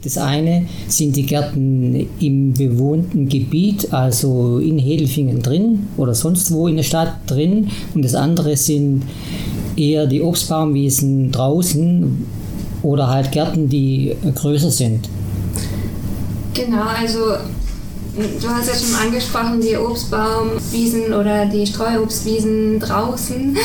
Das 0.09 0.17
eine 0.17 0.65
sind 0.87 1.15
die 1.17 1.25
Gärten 1.27 2.09
im 2.19 2.53
bewohnten 2.53 3.29
Gebiet, 3.29 3.93
also 3.93 4.57
in 4.57 4.79
Hedelfingen 4.79 5.43
drin 5.43 5.87
oder 5.97 6.15
sonst 6.15 6.51
wo 6.51 6.67
in 6.67 6.77
der 6.77 6.83
Stadt 6.83 7.13
drin. 7.27 7.69
Und 7.93 8.03
das 8.03 8.15
andere 8.15 8.57
sind 8.57 9.03
eher 9.75 10.07
die 10.07 10.23
Obstbaumwiesen 10.23 11.31
draußen 11.31 12.25
oder 12.81 13.07
halt 13.07 13.31
Gärten, 13.31 13.69
die 13.69 14.15
größer 14.33 14.71
sind. 14.71 15.07
Genau, 16.55 16.81
also 16.99 17.19
Du 18.41 18.49
hast 18.49 18.67
ja 18.67 18.73
schon 18.75 18.95
angesprochen, 18.95 19.61
die 19.61 19.77
Obstbaumwiesen 19.77 21.13
oder 21.13 21.45
die 21.45 21.65
Streuobstwiesen 21.65 22.79
draußen. 22.79 23.55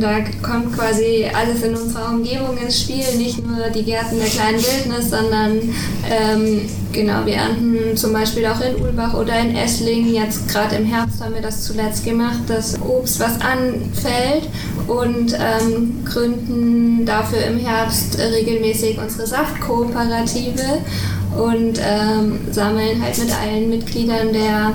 Da 0.00 0.20
kommt 0.42 0.76
quasi 0.76 1.26
alles 1.32 1.62
in 1.62 1.74
unserer 1.74 2.10
Umgebung 2.10 2.56
ins 2.56 2.82
Spiel, 2.82 3.04
nicht 3.16 3.44
nur 3.44 3.68
die 3.68 3.82
Gärten 3.82 4.18
der 4.18 4.28
kleinen 4.28 4.58
Wildnis, 4.58 5.10
sondern 5.10 5.58
ähm, 6.08 6.62
genau, 6.92 7.26
wir 7.26 7.34
ernten 7.34 7.96
zum 7.96 8.12
Beispiel 8.12 8.46
auch 8.46 8.60
in 8.60 8.76
Ulbach 8.82 9.14
oder 9.14 9.38
in 9.40 9.56
Esslingen. 9.56 10.14
Jetzt 10.14 10.48
gerade 10.48 10.76
im 10.76 10.84
Herbst 10.84 11.22
haben 11.22 11.34
wir 11.34 11.42
das 11.42 11.64
zuletzt 11.64 12.04
gemacht, 12.04 12.40
das 12.48 12.80
Obst, 12.80 13.20
was 13.20 13.40
anfällt 13.40 14.48
und 14.86 15.34
ähm, 15.34 16.04
gründen 16.04 17.04
dafür 17.04 17.44
im 17.44 17.58
Herbst 17.58 18.18
regelmäßig 18.18 18.98
unsere 18.98 19.26
Saftkooperative 19.26 20.78
und 21.36 21.80
ähm, 21.82 22.40
sammeln 22.50 23.02
halt 23.02 23.18
mit 23.18 23.30
allen 23.30 23.70
Mitgliedern 23.70 24.32
der 24.32 24.74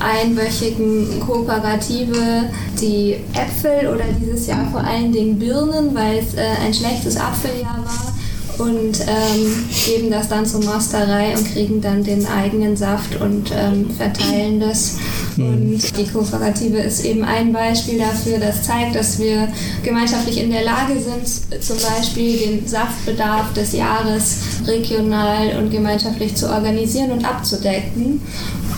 einwöchigen 0.00 1.20
Kooperative 1.20 2.44
die 2.80 3.16
Äpfel 3.34 3.88
oder 3.88 4.04
dieses 4.20 4.46
Jahr 4.46 4.68
vor 4.70 4.82
allen 4.82 5.12
Dingen 5.12 5.38
Birnen, 5.38 5.94
weil 5.94 6.18
es 6.18 6.34
äh, 6.34 6.40
ein 6.64 6.74
schlechtes 6.74 7.16
Apfeljahr 7.16 7.78
war 7.84 8.12
und 8.58 9.00
ähm, 9.00 9.64
geben 9.86 10.10
das 10.10 10.28
dann 10.28 10.44
zur 10.44 10.62
Mosterei 10.64 11.36
und 11.36 11.52
kriegen 11.52 11.80
dann 11.80 12.04
den 12.04 12.26
eigenen 12.26 12.76
Saft 12.76 13.20
und 13.20 13.50
ähm, 13.54 13.90
verteilen 13.90 14.60
das. 14.60 14.98
Und 15.36 15.80
die 15.96 16.06
Kooperative 16.06 16.78
ist 16.78 17.04
eben 17.04 17.24
ein 17.24 17.52
Beispiel 17.52 17.98
dafür, 17.98 18.38
das 18.38 18.62
zeigt, 18.62 18.94
dass 18.94 19.18
wir 19.18 19.48
gemeinschaftlich 19.82 20.38
in 20.38 20.50
der 20.50 20.64
Lage 20.64 20.94
sind, 21.00 21.62
zum 21.62 21.76
Beispiel 21.78 22.38
den 22.38 22.68
Saftbedarf 22.68 23.52
des 23.54 23.72
Jahres 23.72 24.38
regional 24.66 25.56
und 25.58 25.70
gemeinschaftlich 25.70 26.34
zu 26.34 26.50
organisieren 26.50 27.12
und 27.12 27.24
abzudecken. 27.24 28.20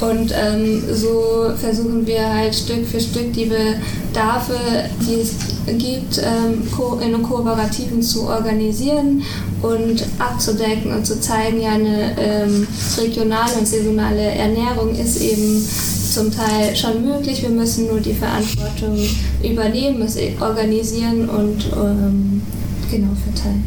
Und 0.01 0.33
ähm, 0.33 0.83
so 0.93 1.51
versuchen 1.57 2.07
wir 2.07 2.29
halt 2.29 2.55
Stück 2.55 2.87
für 2.87 3.01
Stück 3.01 3.33
die 3.33 3.47
Bedarfe, 3.47 4.55
die 5.01 5.21
es 5.21 5.35
gibt, 5.79 6.19
ähm, 6.19 6.63
in 7.01 7.23
Kooperativen 7.23 8.03
zu 8.03 8.29
organisieren 8.29 9.23
und 9.63 10.05
abzudecken 10.19 10.93
und 10.93 11.07
zu 11.07 11.21
zeigen, 11.21 11.61
ja, 11.61 11.73
eine 11.73 12.19
ähm, 12.19 12.67
regionale 12.99 13.55
und 13.59 13.67
saisonale 13.67 14.23
Ernährung 14.23 14.95
ist 14.95 15.21
eben 15.21 15.65
zum 16.13 16.31
Teil 16.31 16.77
schon 16.77 17.05
möglich. 17.05 17.43
Wir 17.43 17.51
müssen 17.51 17.87
nur 17.87 18.01
die 18.01 18.15
Verantwortung 18.15 18.99
übernehmen, 19.43 20.03
es 20.03 20.17
organisieren 20.41 21.29
und 21.29 21.67
ähm, 21.75 22.43
genau 22.91 23.13
verteilen. 23.25 23.65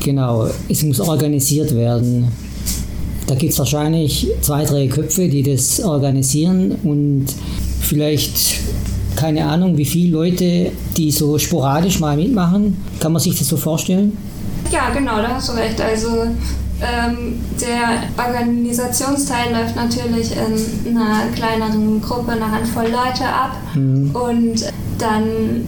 Genau, 0.00 0.48
es 0.68 0.82
muss 0.82 1.00
organisiert 1.00 1.74
werden. 1.74 2.28
Da 3.26 3.34
gibt 3.34 3.52
es 3.52 3.58
wahrscheinlich 3.58 4.28
zwei, 4.40 4.64
drei 4.64 4.86
Köpfe, 4.86 5.28
die 5.28 5.42
das 5.42 5.80
organisieren 5.82 6.76
und 6.82 7.26
vielleicht 7.80 8.60
keine 9.16 9.46
Ahnung, 9.46 9.76
wie 9.76 9.84
viele 9.84 10.12
Leute, 10.12 10.72
die 10.96 11.10
so 11.10 11.38
sporadisch 11.38 12.00
mal 12.00 12.16
mitmachen. 12.16 12.76
Kann 13.00 13.12
man 13.12 13.22
sich 13.22 13.38
das 13.38 13.48
so 13.48 13.56
vorstellen? 13.56 14.16
Ja, 14.70 14.90
genau, 14.90 15.22
da 15.22 15.28
hast 15.28 15.50
du 15.50 15.52
recht. 15.52 15.80
Also 15.80 16.08
ähm, 16.80 17.40
der 17.60 18.24
Organisationsteil 18.24 19.52
läuft 19.52 19.76
natürlich 19.76 20.30
in 20.32 20.96
einer 20.96 21.30
kleineren 21.34 22.00
Gruppe, 22.00 22.32
einer 22.32 22.50
Handvoll 22.50 22.84
Leute 22.84 23.24
ab. 23.24 23.56
Mhm. 23.74 24.10
Und 24.14 24.72
dann 24.98 25.24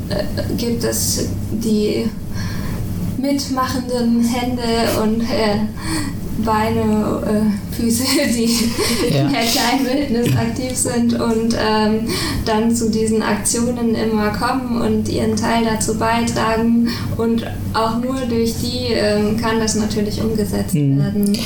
äh, 0.09 0.25
gibt 0.57 0.85
es 0.85 1.29
die 1.53 2.09
mitmachenden 3.19 4.23
Hände 4.23 4.62
und 5.03 5.23
äh, 5.23 5.61
Beine, 6.38 7.22
äh, 7.27 7.75
Füße, 7.75 8.05
die 8.35 9.14
ja. 9.14 9.22
in 9.22 9.33
der 9.33 9.42
kleinen 9.42 9.87
Wildnis 9.87 10.37
aktiv 10.37 10.77
sind 10.77 11.14
und 11.14 11.57
ähm, 11.59 12.09
dann 12.44 12.75
zu 12.75 12.90
diesen 12.90 13.22
Aktionen 13.22 13.94
immer 13.94 14.31
kommen 14.31 14.81
und 14.81 15.09
ihren 15.09 15.37
Teil 15.37 15.64
dazu 15.64 15.99
beitragen. 15.99 16.88
Und 17.16 17.46
auch 17.75 17.99
nur 17.99 18.20
durch 18.29 18.55
die 18.62 18.92
ähm, 18.92 19.37
kann 19.37 19.59
das 19.61 19.77
natürlich 19.77 20.20
umgesetzt 20.22 20.75
mhm. 20.75 20.99
werden. 20.99 21.38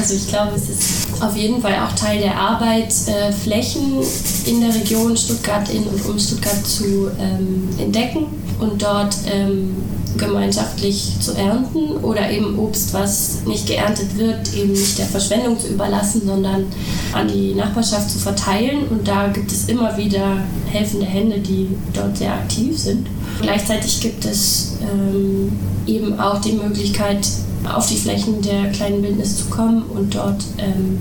Also 0.00 0.14
ich 0.14 0.28
glaube, 0.28 0.52
es 0.56 0.70
ist 0.70 1.22
auf 1.22 1.36
jeden 1.36 1.60
Fall 1.60 1.74
auch 1.74 1.94
Teil 1.94 2.20
der 2.20 2.34
Arbeit, 2.34 2.90
äh, 3.06 3.30
Flächen 3.30 4.00
in 4.46 4.62
der 4.62 4.74
Region 4.74 5.14
Stuttgart 5.14 5.68
in 5.68 5.82
und 5.82 6.06
um 6.06 6.18
Stuttgart 6.18 6.66
zu 6.66 7.10
ähm, 7.20 7.68
entdecken 7.78 8.24
und 8.58 8.80
dort 8.80 9.14
ähm, 9.30 9.76
gemeinschaftlich 10.16 11.16
zu 11.20 11.34
ernten 11.34 12.02
oder 12.02 12.30
eben 12.30 12.58
Obst, 12.58 12.94
was 12.94 13.42
nicht 13.44 13.66
geerntet 13.66 14.16
wird, 14.16 14.54
eben 14.54 14.72
nicht 14.72 14.98
der 14.98 15.04
Verschwendung 15.04 15.60
zu 15.60 15.68
überlassen, 15.68 16.22
sondern 16.24 16.64
an 17.12 17.28
die 17.28 17.54
Nachbarschaft 17.54 18.10
zu 18.10 18.18
verteilen. 18.20 18.88
Und 18.88 19.06
da 19.06 19.28
gibt 19.28 19.52
es 19.52 19.68
immer 19.68 19.98
wieder 19.98 20.38
helfende 20.70 21.04
Hände, 21.04 21.40
die 21.40 21.76
dort 21.92 22.16
sehr 22.16 22.32
aktiv 22.32 22.78
sind. 22.78 23.06
Gleichzeitig 23.42 24.00
gibt 24.00 24.24
es 24.24 24.78
ähm, 24.80 25.52
eben 25.86 26.18
auch 26.18 26.40
die 26.40 26.52
Möglichkeit, 26.52 27.28
auf 27.64 27.86
die 27.88 27.96
Flächen 27.96 28.40
der 28.42 28.70
kleinen 28.70 29.02
Wildnis 29.02 29.36
zu 29.36 29.44
kommen 29.46 29.82
und 29.94 30.14
dort 30.14 30.42
ähm, 30.58 31.00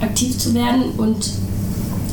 aktiv 0.00 0.36
zu 0.38 0.54
werden. 0.54 0.90
Und 0.96 1.30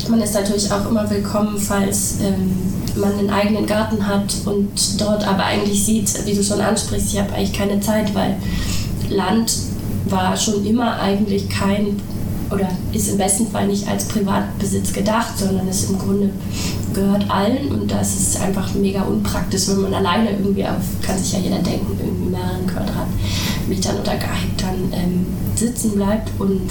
man 0.08 0.20
ist 0.20 0.34
natürlich 0.34 0.70
auch 0.70 0.88
immer 0.88 1.08
willkommen, 1.10 1.58
falls 1.58 2.18
ähm, 2.20 2.52
man 2.96 3.12
einen 3.18 3.30
eigenen 3.30 3.66
Garten 3.66 4.06
hat 4.06 4.34
und 4.44 5.00
dort 5.00 5.26
aber 5.26 5.44
eigentlich 5.44 5.84
sieht, 5.84 6.26
wie 6.26 6.34
du 6.34 6.42
schon 6.42 6.60
ansprichst, 6.60 7.14
ich 7.14 7.20
habe 7.20 7.32
eigentlich 7.32 7.52
keine 7.52 7.80
Zeit, 7.80 8.14
weil 8.14 8.36
Land 9.08 9.52
war 10.06 10.36
schon 10.36 10.64
immer 10.64 11.00
eigentlich 11.00 11.48
kein 11.48 12.00
oder 12.54 12.68
ist 12.92 13.08
im 13.08 13.18
besten 13.18 13.48
Fall 13.48 13.66
nicht 13.66 13.86
als 13.88 14.06
Privatbesitz 14.06 14.92
gedacht, 14.92 15.38
sondern 15.38 15.68
es 15.68 15.90
im 15.90 15.98
Grunde 15.98 16.30
gehört 16.92 17.28
allen 17.28 17.68
und 17.72 17.90
das 17.90 18.14
ist 18.14 18.40
einfach 18.40 18.72
mega 18.74 19.02
unpraktisch, 19.02 19.68
wenn 19.68 19.82
man 19.82 19.94
alleine 19.94 20.30
irgendwie 20.30 20.64
auf, 20.64 20.84
kann 21.02 21.18
sich 21.18 21.32
ja 21.32 21.40
jeder 21.40 21.58
denken, 21.58 21.98
irgendwie 21.98 22.30
mehreren 22.30 22.66
Quadratmetern 22.66 24.00
oder 24.00 24.16
gar 24.16 24.36
Hektar 24.36 24.72
ähm, 24.92 25.26
sitzen 25.56 25.92
bleibt 25.92 26.30
und 26.38 26.70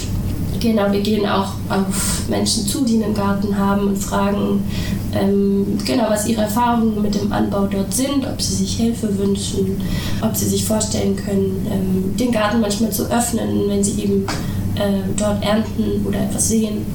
Genau, 0.60 0.90
wir 0.90 1.00
gehen 1.00 1.26
auch 1.26 1.52
auf 1.68 2.22
Menschen 2.28 2.66
zu, 2.66 2.86
die 2.86 3.02
einen 3.02 3.12
Garten 3.12 3.58
haben 3.58 3.88
und 3.88 3.98
fragen, 3.98 4.64
ähm, 5.12 5.78
genau, 5.84 6.04
was 6.08 6.26
ihre 6.26 6.42
Erfahrungen 6.42 7.02
mit 7.02 7.14
dem 7.14 7.30
Anbau 7.32 7.66
dort 7.66 7.92
sind, 7.92 8.26
ob 8.26 8.40
sie 8.40 8.54
sich 8.54 8.76
Hilfe 8.76 9.18
wünschen, 9.18 9.82
ob 10.22 10.34
sie 10.34 10.46
sich 10.46 10.64
vorstellen 10.64 11.16
können, 11.16 11.66
ähm, 11.70 12.16
den 12.16 12.32
Garten 12.32 12.62
manchmal 12.62 12.90
zu 12.92 13.10
öffnen, 13.10 13.68
wenn 13.68 13.84
sie 13.84 14.02
eben 14.02 14.26
dort 15.16 15.42
ernten 15.42 16.04
oder 16.06 16.20
etwas 16.22 16.48
sehen. 16.48 16.86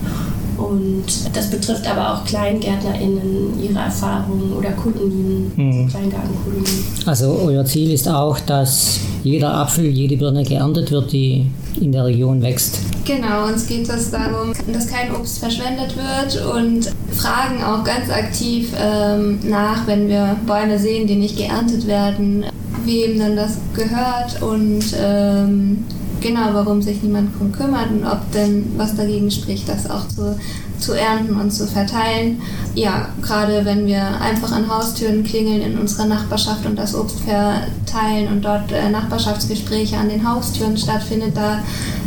Und 0.60 1.06
das 1.34 1.50
betrifft 1.50 1.90
aber 1.90 2.14
auch 2.14 2.26
KleingärtnerInnen, 2.26 3.64
ihre 3.64 3.80
Erfahrungen 3.80 4.52
oder 4.58 4.72
Kolonien, 4.72 5.52
mhm. 5.56 5.88
Kleingartenkolonien. 5.88 6.84
Also 7.06 7.40
euer 7.46 7.64
Ziel 7.64 7.92
ist 7.92 8.10
auch, 8.10 8.38
dass 8.42 9.00
jeder 9.24 9.54
Apfel, 9.54 9.86
jede 9.86 10.18
Birne 10.18 10.44
geerntet 10.44 10.92
wird, 10.92 11.14
die 11.14 11.46
in 11.80 11.94
der 11.94 12.06
Region 12.06 12.42
wächst. 12.42 12.80
Genau, 13.06 13.48
uns 13.48 13.68
geht 13.68 13.88
es 13.88 14.12
darum, 14.12 14.52
dass 14.74 14.88
kein 14.88 15.16
Obst 15.16 15.40
verschwendet 15.40 15.96
wird 15.96 16.46
und 16.54 16.92
fragen 17.12 17.64
auch 17.64 17.84
ganz 17.84 18.10
aktiv 18.10 18.72
ähm, 18.78 19.40
nach, 19.44 19.88
wenn 19.88 20.10
wir 20.10 20.36
Bäume 20.46 20.78
sehen, 20.78 21.08
die 21.08 21.16
nicht 21.16 21.38
geerntet 21.38 21.88
werden, 21.88 22.46
wem 22.86 23.18
denn 23.18 23.36
das 23.36 23.58
gehört 23.74 24.42
und 24.42 24.84
ähm, 25.02 25.86
genau, 26.22 26.54
warum 26.54 26.82
sich 26.82 27.02
niemand 27.04 27.34
darum 27.34 27.52
kümmert 27.52 27.92
und 27.92 28.06
ob 28.06 28.32
denn 28.32 28.74
was 28.78 28.96
dagegen 28.96 29.30
spricht, 29.32 29.68
das 29.68 29.90
auch 29.90 30.08
zu, 30.08 30.38
zu 30.80 30.94
ernten 30.94 31.36
und 31.36 31.52
zu 31.52 31.68
verteilen. 31.68 32.42
Ja, 32.76 33.10
gerade 33.22 33.66
wenn 33.66 33.86
wir 33.86 34.22
einfach 34.22 34.52
an 34.52 34.70
Haustüren 34.70 35.24
klingeln 35.24 35.62
in 35.62 35.78
unserer 35.78 36.06
Nachbarschaft 36.06 36.66
und 36.66 36.78
das 36.78 36.96
Obst 36.96 37.20
verteilen 37.22 38.28
und 38.32 38.44
dort 38.44 38.72
äh, 38.72 38.90
Nachbarschaftsgespräche 38.90 39.98
an 39.98 40.10
den 40.10 40.28
Haustüren 40.28 40.78
stattfindet, 40.78 41.36
da 41.36 41.60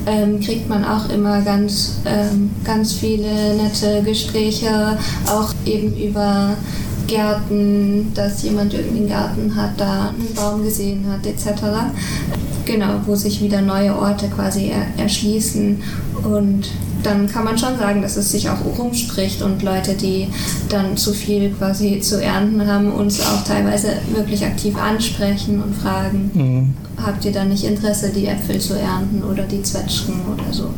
ähm, 0.06 0.40
kriegt 0.40 0.68
man 0.68 0.84
auch 0.84 1.08
immer 1.08 1.42
ganz, 1.42 1.96
ähm, 2.04 2.50
ganz 2.64 2.92
viele 2.92 3.54
nette 3.54 4.02
Gespräche, 4.02 4.98
auch 5.26 5.52
eben 5.64 5.96
über 5.96 6.56
Gärten, 7.06 8.12
dass 8.14 8.42
jemand 8.42 8.72
irgendeinen 8.74 9.08
Garten 9.08 9.54
hat, 9.54 9.72
da 9.76 10.08
einen 10.08 10.34
Baum 10.34 10.64
gesehen 10.64 11.04
hat, 11.10 11.26
etc. 11.26 11.62
Genau, 12.64 13.00
wo 13.06 13.14
sich 13.16 13.40
wieder 13.42 13.60
neue 13.60 13.94
Orte 13.96 14.28
quasi 14.28 14.68
er 14.70 14.86
erschließen 15.02 15.82
und 16.24 16.70
dann 17.02 17.26
kann 17.28 17.44
man 17.44 17.58
schon 17.58 17.76
sagen, 17.76 18.02
dass 18.02 18.16
es 18.16 18.30
sich 18.30 18.48
auch 18.48 18.58
rumspricht 18.78 19.42
und 19.42 19.62
Leute, 19.62 19.94
die 19.94 20.28
dann 20.68 20.96
zu 20.96 21.12
viel 21.12 21.50
quasi 21.50 21.98
zu 22.00 22.22
ernten 22.22 22.64
haben, 22.66 22.92
uns 22.92 23.20
auch 23.20 23.42
teilweise 23.44 23.88
wirklich 24.14 24.44
aktiv 24.44 24.76
ansprechen 24.76 25.60
und 25.60 25.74
fragen, 25.74 26.30
mhm. 26.34 26.74
habt 27.04 27.24
ihr 27.24 27.32
dann 27.32 27.48
nicht 27.48 27.64
Interesse, 27.64 28.10
die 28.10 28.26
Äpfel 28.26 28.60
zu 28.60 28.78
ernten 28.78 29.24
oder 29.24 29.42
die 29.42 29.62
Zwetschgen 29.62 30.20
oder 30.32 30.52
so. 30.52 30.64
Über 30.64 30.72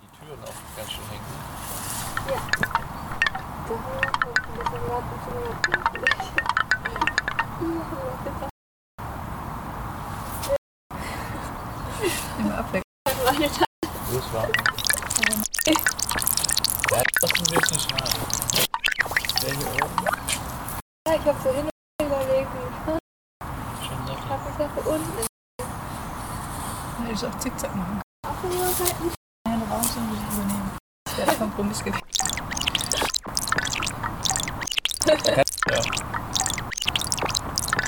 die 0.00 0.08
Türen 0.18 0.40
auch 0.42 0.76
ganz 0.76 0.90
schön 0.90 1.04
hängen. 1.10 1.22
Wo 14.12 14.18
ist 14.18 14.32
warm? 14.34 14.50
Ja, 16.90 17.02
das 17.20 17.30
ist 17.30 17.38
ein 17.38 17.60
bisschen 17.60 17.80
schade. 17.80 18.12
Der 19.42 19.50
hier 19.54 19.66
oben. 19.84 20.04
Ja, 21.08 21.14
ich 21.14 21.24
habe 21.26 21.38
so 21.42 21.50
hin 21.54 21.64
und 21.64 21.70
her 21.98 22.06
überlegt, 22.06 22.50
Schon 22.86 24.04
nett. 24.04 24.18
ich 24.18 24.28
habe 24.28 24.44
mich 24.48 24.56
dafür 24.58 24.86
unten 24.92 25.12
Ja, 25.58 27.12
ich 27.12 27.24
auch 27.24 27.38
Zickzack 27.38 27.74
machen. 27.74 28.02
in 28.24 29.50
Einen 29.50 29.62
Raum 29.70 29.82
soll 29.82 30.02
ich 30.12 30.34
übernehmen. 30.34 30.70
Das 31.04 31.16
wäre 31.16 31.26
der 31.28 31.36
Kompromiss 31.38 31.78
gewesen. 31.84 32.00
Ja. 35.70 35.82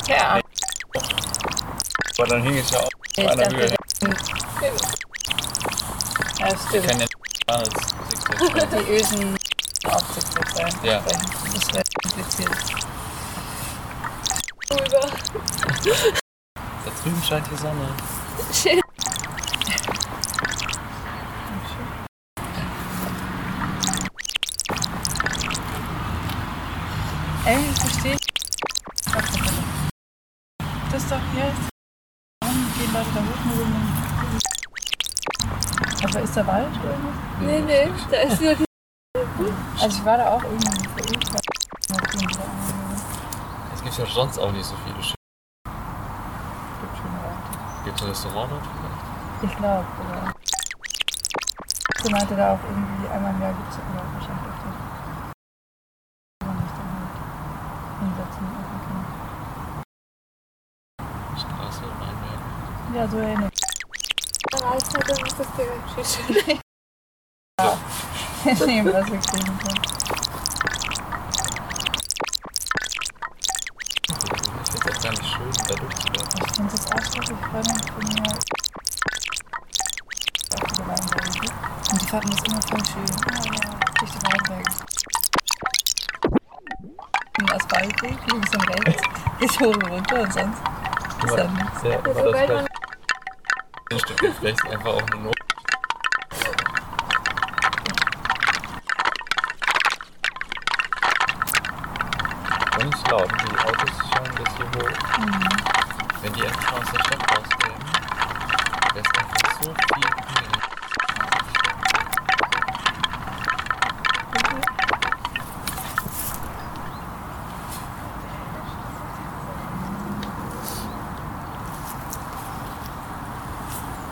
Ja, 0.07 0.41
Aber 2.19 2.27
dann 2.29 2.43
hing 2.43 2.54
es 2.54 2.54
ja 2.71 2.79
auch 2.81 2.85
auf 2.85 2.91
ich 3.17 3.29
einer 3.29 3.51
Höhe. 3.51 3.75
ja, 6.39 6.49
stimmt. 6.69 6.87
Kann 6.87 7.01
ja 7.01 7.07
nicht 7.07 7.15
als 7.47 7.69
Gesicht 7.69 8.67
Die 8.73 8.93
Ösen 8.93 9.37
auch 9.87 10.13
Zickzack 10.13 10.51
sein. 10.57 10.73
Ja. 10.83 11.03
Das 11.03 11.75
wäre 11.75 11.85
kompliziert. 12.03 12.85
rüber. 14.71 15.11
Da 16.85 16.91
drüben 17.03 17.23
scheint 17.23 17.47
die 17.51 17.57
Sonne. 17.57 17.89
Ey, 27.47 27.59
ich 27.71 27.79
verstehe. 27.79 28.17
Das 30.91 31.03
ist 31.03 31.11
doch 31.11 31.21
hier. 31.35 31.53
Warum 32.41 32.73
gehen 32.79 32.93
Leute 32.93 33.11
da 33.15 33.21
hoch 33.21 33.45
nur 33.45 33.65
um 33.65 33.73
Aber 36.05 36.24
ist 36.35 36.39
da 36.39 36.47
Wald 36.49 36.67
oder? 36.83 36.99
Nee, 37.41 37.61
nee, 37.61 37.89
da 38.11 38.17
ist 38.23 38.43
nur 38.43 38.55
die 38.55 38.65
Also 39.81 39.99
ich 39.99 40.05
war 40.05 40.17
da 40.17 40.31
auch 40.31 40.43
irgendwie. 40.43 40.89
Es 43.75 43.83
gibt 43.83 43.99
ja 43.99 44.07
sonst 44.07 44.39
auch 44.39 44.51
nicht 44.51 44.65
so 44.65 44.75
viele 44.85 45.01
Schiffe. 45.03 45.15
Gibt 47.85 47.97
es 47.97 48.03
ein 48.03 48.09
Restaurant 48.09 48.51
dort 48.51 48.63
vielleicht? 48.67 49.53
Ich 49.53 49.57
glaube, 49.57 49.87
oder? 50.01 50.33
Sie 52.03 52.11
meinte 52.11 52.35
da 52.35 52.55
auch 52.55 52.59
irgendwie 52.65 53.09
einmal 53.09 53.33
im 53.35 53.41
Jahr 53.41 53.53
gibt 53.53 53.71
es 53.71 53.79
Urlaub 53.79 54.15
wahrscheinlich 54.15 54.47
öfter. 54.49 54.73
Aber 56.43 56.55
nicht 56.55 56.75
dann 56.79 56.91
halt 56.99 57.15
hinsetzen 58.01 58.45
und 58.45 58.55
essen 58.59 58.81
können. 58.87 59.07
Straße, 61.39 61.83
Weinberg. 62.01 62.41
Ja, 62.95 63.09
so 63.09 63.19
erinnert. 63.19 63.44
Dann 65.57 65.67
das 65.97 66.17
direkt 66.19 66.47
schön. 66.47 66.61
mich. 68.45 68.61
Nee, 68.67 68.85
was 68.85 69.07
wir 69.07 69.21
kriegen 69.21 69.59
können. 69.59 69.81
Ich 74.61 74.71
finde 74.71 74.89
es 74.89 74.97
auch 74.97 75.03
gar 75.03 75.11
nicht 75.13 75.25
schön, 75.25 75.53
da 75.69 75.75
durchzulaufen. 75.75 76.39
Ich 76.45 76.51
finde 76.55 76.75
es 76.75 76.87
auch 76.87 77.03
schrecklich. 77.05 77.39
Freundin 77.51 77.81
von 77.89 78.05
mir. 78.05 78.29
Und 81.91 81.99
die 82.01 82.07
fanden 82.07 82.31
das 82.31 82.43
immer 82.43 82.63
voll 82.63 82.85
schön. 82.85 83.11
Ah 83.31 83.39
ja, 83.45 83.53
durch 83.99 84.11
die 84.11 84.23
Weinberge. 84.25 84.73
Ein 87.39 87.51
Asphaltweg, 87.51 88.19
links 88.31 88.51
und 88.55 88.69
rechts. 88.69 89.03
Ich 89.41 89.61
hoch 89.61 89.75
und 89.75 89.87
runter 89.87 90.21
und 90.21 90.33
sonst 90.33 90.59
ist 91.25 91.37
ja 91.37 91.45
nichts. 91.49 91.81
Sehr, 91.81 91.99
aber 91.99 92.13
das 92.13 92.67
ein 93.95 94.01
Stück 94.01 94.35
vielleicht 94.41 94.67
einfach 94.67 94.95
auch 94.95 95.03
eine 95.13 95.23
Not. 95.23 95.37
Und 102.81 102.95
es 102.95 103.01
ist 103.01 103.04
laut, 103.15 103.31
die 103.31 103.59
Autos 103.59 103.91
schauen 104.11 104.35
bis 104.35 104.51
hier 104.57 104.67
hoch. 104.75 104.97
Wenn 106.23 106.33
die 106.33 106.43
einfach 106.43 106.73
aus 106.73 106.91
der 106.93 106.99
Stadt 106.99 107.23
rausgehen, 107.31 107.81
wäre 108.93 109.05
es 109.05 109.11
einfach 109.19 109.53
so 109.63 109.69
viel 109.95 110.07
angenehmer. 110.07 110.63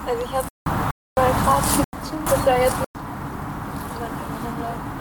Also 0.07 0.21
ich 0.25 0.33
habe 0.33 0.47
mal 1.17 1.33
Grad 1.45 2.47
da 2.47 2.57
jetzt 2.57 2.77
man 4.01 4.11
einfach 4.11 4.29
noch 4.45 4.59
läuft. 4.59 4.93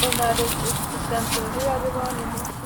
Und 0.00 0.16
dadurch 0.16 0.46
ist 0.46 0.76
das 0.94 1.04
Ganze 1.10 1.40
höher 1.40 1.78
geworden. 1.80 2.18
Und 2.32 2.58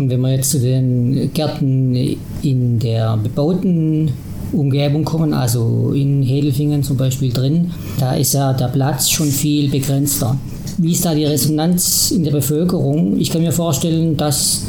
wenn 0.11 0.21
wir 0.21 0.35
jetzt 0.35 0.51
zu 0.51 0.59
den 0.59 1.31
Gärten 1.33 1.95
in 2.43 2.79
der 2.79 3.17
bebauten 3.17 4.11
Umgebung 4.51 5.05
kommen, 5.05 5.33
also 5.33 5.93
in 5.95 6.21
Hedelfingen 6.21 6.83
zum 6.83 6.97
Beispiel 6.97 7.31
drin, 7.31 7.71
da 7.99 8.13
ist 8.13 8.33
ja 8.33 8.51
der 8.53 8.67
Platz 8.67 9.09
schon 9.09 9.27
viel 9.27 9.69
begrenzter. 9.69 10.37
Wie 10.77 10.91
ist 10.91 11.05
da 11.05 11.15
die 11.15 11.25
Resonanz 11.25 12.11
in 12.11 12.23
der 12.23 12.31
Bevölkerung? 12.31 13.17
Ich 13.17 13.29
kann 13.29 13.41
mir 13.41 13.53
vorstellen, 13.53 14.17
dass 14.17 14.63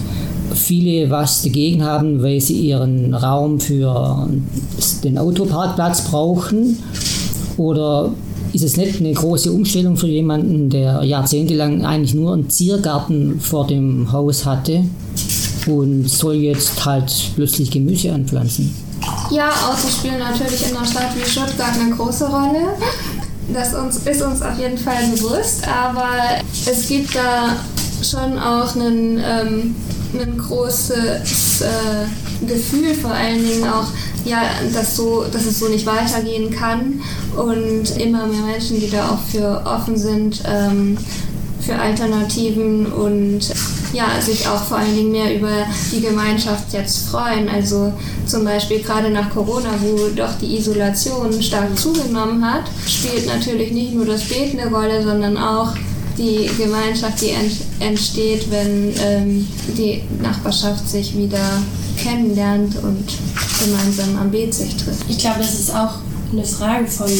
viele 0.54 1.10
was 1.10 1.42
dagegen 1.42 1.82
haben, 1.82 2.22
weil 2.22 2.40
sie 2.40 2.60
ihren 2.60 3.14
Raum 3.14 3.58
für 3.58 4.28
den 5.02 5.18
Autoparkplatz 5.18 6.08
brauchen. 6.10 6.78
Oder 7.56 8.12
ist 8.52 8.62
es 8.64 8.76
nicht 8.76 9.00
eine 9.00 9.12
große 9.12 9.50
Umstellung 9.50 9.96
für 9.96 10.08
jemanden, 10.08 10.70
der 10.70 11.02
jahrzehntelang 11.02 11.84
eigentlich 11.84 12.14
nur 12.14 12.34
einen 12.34 12.50
Ziergarten 12.50 13.40
vor 13.40 13.66
dem 13.66 14.12
Haus 14.12 14.44
hatte 14.44 14.84
und 15.66 16.08
soll 16.08 16.34
jetzt 16.34 16.84
halt 16.84 17.12
plötzlich 17.34 17.70
Gemüse 17.70 18.12
anpflanzen? 18.12 18.74
Ja, 19.30 19.50
Autos 19.68 19.96
spielen 19.98 20.18
natürlich 20.18 20.68
in 20.68 20.76
einer 20.76 20.86
Stadt 20.86 21.10
wie 21.16 21.28
Stuttgart 21.28 21.74
eine 21.80 21.94
große 21.94 22.26
Rolle. 22.28 22.74
Das 23.52 23.74
uns, 23.74 23.98
ist 23.98 24.22
uns 24.22 24.40
auf 24.40 24.58
jeden 24.58 24.78
Fall 24.78 25.08
bewusst, 25.14 25.66
aber 25.66 26.08
es 26.70 26.86
gibt 26.86 27.14
da 27.14 27.56
schon 28.02 28.38
auch 28.38 28.74
einen, 28.74 29.18
ähm, 29.18 29.74
ein 30.14 30.38
großes 30.38 31.62
äh, 31.62 32.46
Gefühl, 32.46 32.94
vor 32.94 33.10
allen 33.10 33.46
Dingen 33.46 33.64
auch, 33.64 33.86
ja, 34.24 34.42
dass, 34.72 34.96
so, 34.96 35.24
dass 35.32 35.44
es 35.46 35.58
so 35.58 35.68
nicht 35.68 35.86
weitergehen 35.86 36.50
kann 36.50 37.00
und 37.36 37.96
immer 38.00 38.26
mehr 38.26 38.42
Menschen, 38.46 38.80
die 38.80 38.90
da 38.90 39.10
auch 39.10 39.18
für 39.30 39.62
offen 39.64 39.96
sind, 39.96 40.42
ähm, 40.46 40.96
für 41.64 41.78
Alternativen 41.78 42.86
und 42.86 43.40
ja, 43.92 44.20
sich 44.20 44.46
auch 44.48 44.62
vor 44.62 44.78
allen 44.78 44.96
Dingen 44.96 45.12
mehr 45.12 45.36
über 45.36 45.66
die 45.92 46.00
Gemeinschaft 46.00 46.72
jetzt 46.72 47.08
freuen. 47.08 47.48
Also 47.48 47.92
zum 48.26 48.44
Beispiel 48.44 48.80
gerade 48.80 49.10
nach 49.10 49.30
Corona, 49.30 49.70
wo 49.80 50.08
doch 50.14 50.38
die 50.40 50.56
Isolation 50.56 51.42
stark 51.42 51.78
zugenommen 51.78 52.44
hat, 52.44 52.64
spielt 52.86 53.26
natürlich 53.26 53.72
nicht 53.72 53.94
nur 53.94 54.06
das 54.06 54.22
Beten 54.24 54.58
eine 54.58 54.70
Rolle, 54.70 55.02
sondern 55.02 55.36
auch 55.36 55.72
die 56.18 56.50
Gemeinschaft, 56.58 57.20
die 57.22 57.30
ent 57.30 57.52
entsteht, 57.80 58.50
wenn 58.50 58.92
ähm, 59.00 59.48
die 59.76 60.02
Nachbarschaft 60.22 60.88
sich 60.88 61.16
wieder 61.16 61.62
kennenlernt 61.96 62.76
und 62.82 63.04
gemeinsam 63.64 64.18
am 64.18 64.30
Beet 64.30 64.52
sich 64.54 64.76
trifft. 64.76 65.04
Ich 65.08 65.18
glaube, 65.18 65.38
das 65.38 65.58
ist 65.58 65.74
auch 65.74 65.94
eine 66.32 66.44
Frage 66.44 66.86
von, 66.86 67.10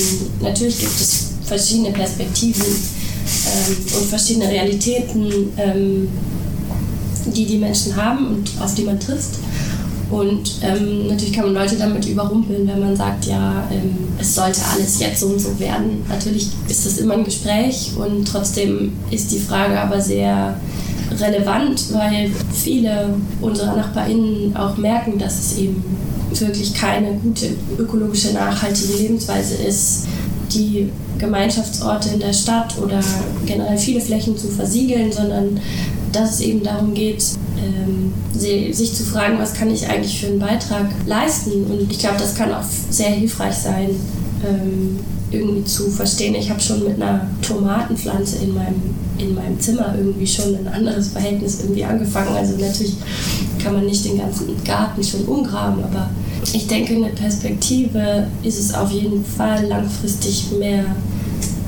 natürlich 0.41 0.79
gibt 0.79 1.01
es 1.01 1.33
verschiedene 1.47 1.91
Perspektiven 1.91 2.65
und 3.99 4.09
verschiedene 4.09 4.49
Realitäten, 4.49 5.53
ähm, 5.57 6.09
die 7.35 7.47
die 7.47 7.59
Menschen 7.59 7.95
haben 7.97 8.27
und 8.29 8.51
auf 8.61 8.75
die 8.75 8.83
man 8.83 8.99
trifft. 8.99 9.39
Und 10.11 10.59
ähm, 10.63 11.09
natürlich 11.09 11.33
kann 11.33 11.47
man 11.47 11.55
Leute 11.55 11.77
damit 11.77 12.07
überrumpeln, 12.07 12.69
wenn 12.69 12.81
man 12.81 12.95
sagt, 12.95 13.25
ja, 13.25 13.67
ähm, 13.73 13.97
es 14.21 14.35
sollte 14.35 14.61
alles 14.71 15.01
jetzt 15.01 15.21
so 15.21 15.29
und 15.29 15.41
so 15.41 15.59
werden. 15.59 16.05
Natürlich 16.07 16.49
ist 16.69 16.85
das 16.85 16.99
immer 16.99 17.15
ein 17.15 17.25
Gespräch 17.25 17.93
und 17.97 18.29
trotzdem 18.29 18.93
ist 19.11 19.33
die 19.33 19.39
Frage 19.39 19.81
aber 19.81 19.99
sehr 20.01 20.55
relevant, 21.19 21.95
weil 21.95 22.31
viele 22.53 23.15
unserer 23.41 23.75
NachbarInnen 23.75 24.55
auch 24.55 24.77
merken, 24.77 25.19
dass 25.19 25.39
es 25.39 25.59
eben 25.59 25.83
wirklich 26.31 26.75
keine 26.75 27.15
gute 27.15 27.49
ökologische, 27.79 28.33
nachhaltige 28.33 28.95
Lebensweise 28.95 29.55
ist, 29.55 30.07
die 30.55 30.91
Gemeinschaftsorte 31.19 32.11
in 32.11 32.21
der 32.21 32.33
Stadt 32.33 32.77
oder 32.79 33.01
generell 33.47 33.79
viele 33.79 34.01
Flächen 34.01 34.37
zu 34.37 34.49
versiegeln, 34.49 35.13
sondern 35.13 35.61
dass 36.13 36.35
es 36.35 36.41
eben 36.41 36.63
darum 36.63 36.95
geht, 36.95 37.25
ähm, 37.59 38.13
sich 38.35 38.95
zu 38.95 39.05
fragen, 39.05 39.39
was 39.39 39.55
kann 39.55 39.71
ich 39.71 39.89
eigentlich 39.89 40.21
für 40.21 40.27
einen 40.27 40.39
Beitrag 40.39 40.87
leisten. 41.07 41.65
Und 41.65 41.91
ich 41.91 41.99
glaube, 41.99 42.19
das 42.19 42.35
kann 42.35 42.53
auch 42.53 42.65
sehr 42.91 43.11
hilfreich 43.11 43.55
sein, 43.55 43.91
ähm, 44.47 44.99
irgendwie 45.31 45.65
zu 45.65 45.91
verstehen. 45.91 46.35
Ich 46.35 46.51
habe 46.51 46.61
schon 46.61 46.85
mit 46.85 47.01
einer 47.01 47.27
Tomatenpflanze 47.41 48.45
in 48.45 48.55
meinem, 48.55 48.95
in 49.23 49.35
meinem 49.35 49.59
Zimmer 49.59 49.95
irgendwie 49.97 50.27
schon 50.27 50.55
ein 50.55 50.69
anderes 50.69 51.09
Verhältnis 51.09 51.61
irgendwie 51.61 51.85
angefangen. 51.85 52.35
Also 52.35 52.57
natürlich 52.57 52.95
kann 53.63 53.75
man 53.75 53.87
nicht 53.87 54.05
den 54.05 54.19
ganzen 54.19 54.47
Garten 54.65 55.03
schon 55.03 55.23
umgraben, 55.25 55.83
aber 55.85 56.11
ich 56.53 56.67
denke, 56.67 56.95
eine 56.95 57.09
Perspektive 57.09 58.27
ist 58.43 58.59
es 58.59 58.75
auf 58.75 58.91
jeden 58.91 59.25
Fall 59.25 59.67
langfristig 59.67 60.47
mehr 60.59 60.85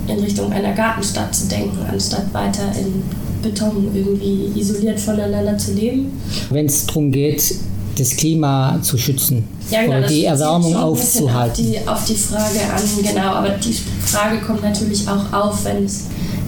in 0.07 0.19
Richtung 0.19 0.53
einer 0.53 0.73
Gartenstadt 0.73 1.35
zu 1.35 1.49
denken, 1.49 1.79
anstatt 1.90 2.33
weiter 2.35 2.71
in 2.79 3.03
Beton 3.43 3.90
irgendwie 3.95 4.59
isoliert 4.59 4.99
voneinander 4.99 5.57
zu 5.57 5.73
leben. 5.73 6.21
Wenn 6.51 6.67
es 6.67 6.87
darum 6.87 7.11
geht, 7.11 7.55
das 7.97 8.17
Klima 8.17 8.79
zu 8.83 8.99
schützen 8.99 9.45
ja, 9.71 9.83
genau, 9.83 9.99
oder 9.99 10.07
die 10.07 10.25
Erwärmung 10.25 10.75
aufzuhalten. 10.77 11.64
Auf 11.64 11.71
die, 11.71 11.88
auf 11.88 12.05
die 12.05 12.14
Frage 12.14 12.61
an, 12.75 12.83
genau, 13.03 13.35
aber 13.35 13.51
die 13.51 13.73
Frage 14.05 14.40
kommt 14.40 14.62
natürlich 14.62 15.07
auch 15.09 15.33
auf, 15.33 15.64
wenn 15.64 15.85
es 15.85 16.05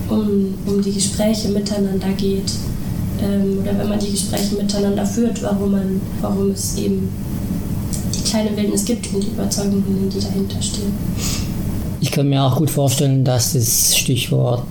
um, 0.09 0.55
um 0.66 0.83
die 0.83 0.92
Gespräche 0.92 1.49
miteinander 1.49 2.12
geht 2.16 2.53
ähm, 3.23 3.59
oder 3.62 3.79
wenn 3.79 3.88
man 3.88 3.99
die 3.99 4.11
Gespräche 4.11 4.57
miteinander 4.57 5.05
führt, 5.05 5.42
warum, 5.42 5.73
man, 5.73 6.01
warum 6.21 6.51
es 6.51 6.77
eben 6.79 7.09
die 8.14 8.29
kleine 8.29 8.57
Wildnis 8.57 8.85
gibt 8.85 9.12
und 9.14 9.23
die 9.23 9.29
Überzeugungen, 9.29 10.11
die 10.14 10.21
dahinter 10.21 10.61
stehen. 10.61 10.92
Ich 12.01 12.11
kann 12.11 12.29
mir 12.29 12.42
auch 12.42 12.57
gut 12.57 12.71
vorstellen, 12.71 13.25
dass 13.25 13.55
das 13.55 13.97
Stichwort 13.97 14.66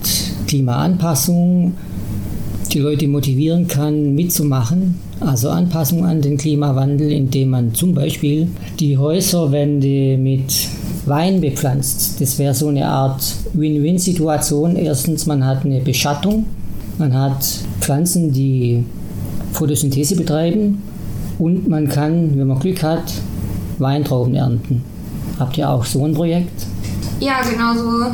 Klimaanpassung 0.48 1.74
die 2.72 2.80
Leute 2.80 3.08
motivieren 3.08 3.68
kann, 3.68 4.14
mitzumachen. 4.14 5.00
Also 5.22 5.50
Anpassung 5.50 6.06
an 6.06 6.22
den 6.22 6.38
Klimawandel, 6.38 7.12
indem 7.12 7.50
man 7.50 7.74
zum 7.74 7.94
Beispiel 7.94 8.50
die 8.80 8.98
Häuserwände 8.98 10.18
mit 10.18 10.54
Wein 11.06 11.42
bepflanzt. 11.42 12.20
Das 12.20 12.40
wäre 12.40 12.54
so 12.54 12.68
eine 12.68 12.88
Art 12.88 13.24
Win-Win-Situation. 13.54 14.76
Erstens, 14.76 15.26
man 15.26 15.46
hat 15.46 15.66
eine 15.66 15.82
Beschattung, 15.82 16.46
man 16.98 17.14
hat 17.14 17.46
Pflanzen, 17.80 18.32
die 18.32 18.84
Photosynthese 19.54 20.16
betreiben 20.16 20.82
und 21.40 21.68
man 21.68 21.88
kann, 21.88 22.38
wenn 22.38 22.48
man 22.48 22.60
Glück 22.60 22.84
hat, 22.84 23.04
Weintrauben 23.78 24.36
ernten. 24.36 24.84
Habt 25.40 25.58
ihr 25.58 25.70
auch 25.70 25.86
so 25.86 26.06
ein 26.06 26.14
Projekt? 26.14 26.66
Ja, 27.20 27.42
genau 27.42 27.74
so. 27.76 28.12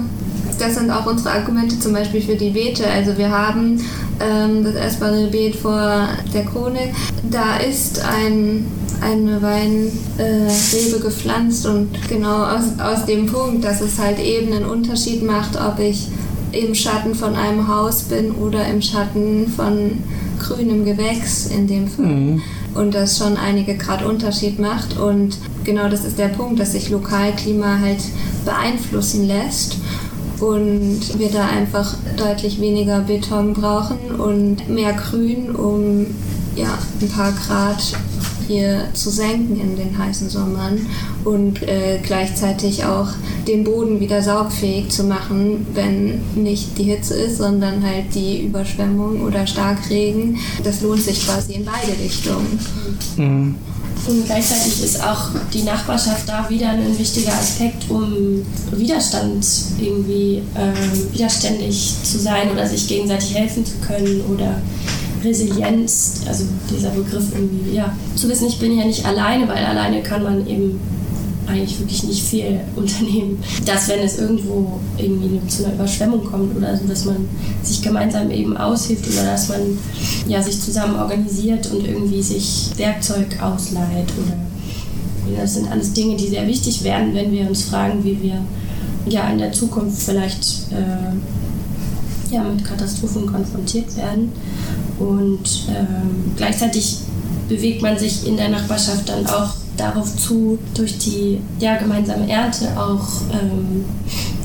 Das 0.60 0.76
sind 0.76 0.92
auch 0.92 1.06
unsere 1.06 1.36
Argumente 1.36 1.80
zum 1.80 1.94
Beispiel 1.94 2.22
für 2.22 2.36
die 2.36 2.50
Beete. 2.50 2.86
Also 2.88 3.18
wir 3.18 3.30
haben 3.30 3.80
ähm, 4.20 4.64
das 4.64 4.76
essbare 4.76 5.28
Beet 5.28 5.56
vor 5.56 6.08
der 6.34 6.46
Krone. 6.46 6.92
Da 7.30 7.58
ist 7.58 8.04
ein, 8.04 8.66
eine 9.02 9.42
Weinrebe 9.42 10.98
äh, 10.98 11.00
gepflanzt 11.02 11.66
und 11.66 11.90
genau 12.08 12.44
aus, 12.44 12.80
aus 12.80 13.06
dem 13.06 13.26
Punkt, 13.26 13.64
dass 13.64 13.82
es 13.82 14.00
halt 14.00 14.20
eben 14.20 14.54
einen 14.54 14.66
Unterschied 14.66 15.24
macht, 15.24 15.60
ob 15.60 15.80
ich 15.80 16.08
im 16.52 16.76
Schatten 16.76 17.16
von 17.16 17.36
einem 17.36 17.68
Haus 17.68 18.04
bin 18.04 18.32
oder 18.32 18.68
im 18.68 18.82
Schatten 18.82 19.48
von 19.48 20.04
grünem 20.40 20.86
Gewächs 20.86 21.48
in 21.48 21.68
dem 21.68 21.88
Fall. 21.88 22.06
Mhm. 22.06 22.42
Und 22.74 22.94
das 22.94 23.18
schon 23.18 23.36
einige 23.38 23.76
Grad 23.76 24.04
Unterschied 24.04 24.60
macht. 24.60 24.98
Und 24.98 25.38
genau 25.64 25.90
das 25.90 26.06
ist 26.06 26.18
der 26.18 26.30
Punkt, 26.30 26.60
dass 26.60 26.72
sich 26.72 26.90
Lokalklima 26.90 27.80
halt 27.80 28.00
beeinflussen 28.46 29.28
lässt 29.28 29.78
und 30.40 31.20
wir 31.20 31.30
da 31.30 31.48
einfach 31.48 31.96
deutlich 32.18 32.60
weniger 32.60 33.02
Beton 33.02 33.54
brauchen 33.54 34.00
und 34.18 34.70
mehr 34.70 34.94
Grün, 34.94 35.52
um 35.52 36.08
ja, 36.56 36.78
ein 37.02 37.10
paar 37.10 37.32
Grad 37.32 37.94
hier 38.52 38.88
zu 38.94 39.10
senken 39.10 39.60
in 39.60 39.78
den 39.78 39.98
heißen 39.98 40.30
Sommern 40.30 40.86
und 41.24 41.64
äh, 41.64 42.00
gleichzeitig 42.04 42.86
auch 42.86 43.08
den 43.48 43.64
Boden 43.64 44.00
wieder 44.00 44.22
saugfähig 44.22 44.90
zu 44.90 45.04
machen, 45.04 45.66
wenn 45.74 46.22
nicht 46.36 46.78
die 46.78 46.84
Hitze 46.84 47.16
ist, 47.16 47.38
sondern 47.38 47.84
halt 47.84 48.14
die 48.14 48.42
Überschwemmung 48.44 49.22
oder 49.22 49.48
Starkregen. 49.48 50.38
Das 50.64 50.82
lohnt 50.82 51.02
sich 51.02 51.26
quasi 51.26 51.54
in 51.54 51.66
beide 51.66 51.98
Richtungen. 52.00 52.60
Mhm. 53.18 53.56
Und 54.08 54.26
gleichzeitig 54.26 54.84
ist 54.84 55.04
auch 55.04 55.30
die 55.54 55.62
Nachbarschaft 55.62 56.28
da 56.28 56.50
wieder 56.50 56.70
ein 56.70 56.98
wichtiger 56.98 57.34
Aspekt, 57.34 57.90
um 57.90 58.44
Widerstand 58.72 59.46
irgendwie 59.80 60.42
äh, 60.56 61.14
widerständig 61.14 61.94
zu 62.04 62.18
sein 62.18 62.50
oder 62.52 62.68
sich 62.68 62.88
gegenseitig 62.88 63.36
helfen 63.36 63.64
zu 63.64 63.74
können 63.86 64.22
oder 64.34 64.60
Resilienz, 65.24 66.22
also 66.28 66.46
dieser 66.70 66.90
Begriff 66.90 67.26
irgendwie, 67.34 67.76
ja, 67.76 67.96
zu 68.16 68.28
wissen, 68.30 68.48
ich 68.48 68.60
bin 68.60 68.78
ja 68.78 68.86
nicht 68.86 69.06
alleine, 69.06 69.48
weil 69.48 69.64
alleine 69.66 70.02
kann 70.02 70.24
man 70.24 70.48
eben 70.48 70.80
eigentlich 71.48 71.80
wirklich 71.80 72.04
nicht 72.04 72.24
viel 72.24 72.60
unternehmen. 72.76 73.44
Dass 73.66 73.88
wenn 73.90 74.00
es 74.00 74.20
irgendwo 74.20 74.80
irgendwie 74.98 75.46
zu 75.48 75.66
einer 75.66 75.74
Überschwemmung 75.74 76.24
kommt 76.24 76.56
oder 76.56 76.78
so, 76.78 76.88
dass 76.88 77.06
man 77.06 77.28
sich 77.64 77.82
gemeinsam 77.82 78.32
eben 78.32 78.56
aushilft 78.58 79.08
oder 79.08 79.26
dass 79.26 79.50
man 79.50 79.78
ja, 80.28 80.42
sich 80.42 80.60
zusammen 80.62 80.96
organisiert 80.96 81.72
und 81.72 81.86
irgendwie 81.86 82.22
sich 82.22 82.70
Werkzeug 82.78 83.42
ausleiht 83.42 84.12
oder 84.18 84.38
das 85.40 85.54
sind 85.54 85.72
alles 85.72 85.94
Dinge, 85.94 86.18
die 86.18 86.28
sehr 86.28 86.48
wichtig 86.48 86.84
werden, 86.84 87.14
wenn 87.14 87.32
wir 87.32 87.48
uns 87.48 87.64
fragen, 87.64 88.04
wie 88.04 88.22
wir 88.22 88.42
ja 89.08 89.30
in 89.30 89.38
der 89.38 89.52
Zukunft 89.52 90.02
vielleicht 90.02 90.72
äh, 90.72 91.16
ja, 92.32 92.44
mit 92.44 92.64
Katastrophen 92.64 93.32
konfrontiert 93.32 93.96
werden. 93.98 94.32
Und 95.00 95.68
ähm, 95.70 96.34
gleichzeitig 96.36 97.00
bewegt 97.48 97.82
man 97.82 97.98
sich 97.98 98.26
in 98.28 98.38
der 98.38 98.50
Nachbarschaft 98.50 99.10
dann 99.10 99.26
auch 99.28 99.52
darauf 99.78 100.16
zu, 100.16 100.58
durch 100.74 100.98
die 100.98 101.40
ja, 101.60 101.78
gemeinsame 101.78 102.30
Ernte 102.30 102.68
auch 102.78 103.08
ähm, 103.32 103.86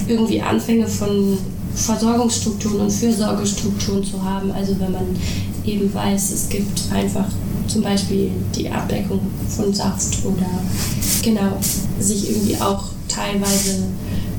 irgendwie 0.08 0.40
Anfänge 0.40 0.86
von 0.86 1.38
Versorgungsstrukturen 1.74 2.80
und 2.80 2.90
Fürsorgestrukturen 2.90 4.02
zu 4.02 4.22
haben. 4.22 4.50
Also 4.52 4.76
wenn 4.80 4.92
man 4.92 5.16
eben 5.64 5.92
weiß, 5.92 6.32
es 6.32 6.48
gibt 6.48 6.80
einfach 6.92 7.26
zum 7.66 7.82
Beispiel 7.82 8.30
die 8.54 8.70
Abdeckung 8.70 9.20
von 9.48 9.74
Saft 9.74 10.24
oder 10.24 10.46
genau, 11.22 11.58
sich 11.98 12.30
irgendwie 12.30 12.56
auch 12.56 12.84
teilweise 13.08 13.84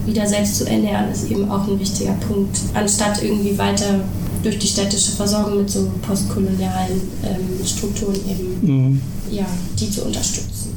wieder 0.08 0.26
selbst 0.26 0.58
zu 0.58 0.66
ernähren, 0.68 1.12
ist 1.12 1.30
eben 1.30 1.50
auch 1.52 1.68
ein 1.68 1.80
wichtiger 1.80 2.14
Punkt, 2.28 2.58
anstatt 2.74 3.22
irgendwie 3.22 3.58
weiter 3.58 4.00
durch 4.42 4.58
die 4.58 4.68
städtische 4.68 5.12
Versorgung 5.12 5.58
mit 5.60 5.70
so 5.70 5.92
postkolonialen 6.02 7.02
ähm, 7.24 7.66
Strukturen 7.66 8.16
eben 8.16 8.58
mhm. 8.62 9.02
ja, 9.30 9.46
die 9.80 9.92
zu 9.92 10.04
unterstützen. 10.04 10.74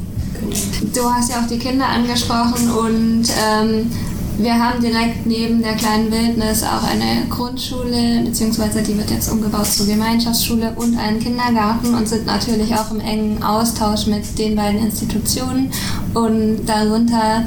Du 0.94 1.04
hast 1.04 1.30
ja 1.30 1.42
auch 1.42 1.46
die 1.46 1.58
Kinder 1.58 1.86
angesprochen 1.86 2.70
und 2.70 3.24
ähm, 3.28 3.90
wir 4.38 4.54
haben 4.54 4.80
direkt 4.80 5.26
neben 5.26 5.62
der 5.62 5.74
kleinen 5.74 6.10
Wildnis 6.10 6.62
auch 6.62 6.82
eine 6.82 7.26
Grundschule, 7.28 8.22
beziehungsweise 8.24 8.82
die 8.82 8.96
wird 8.96 9.10
jetzt 9.10 9.30
umgebaut 9.30 9.66
zur 9.66 9.86
Gemeinschaftsschule 9.86 10.72
und 10.76 10.96
einen 10.96 11.20
Kindergarten 11.20 11.94
und 11.94 12.08
sind 12.08 12.24
natürlich 12.24 12.74
auch 12.74 12.90
im 12.90 13.00
engen 13.00 13.42
Austausch 13.42 14.06
mit 14.06 14.38
den 14.38 14.56
beiden 14.56 14.80
Institutionen. 14.80 15.70
Und 16.14 16.64
darunter 16.64 17.44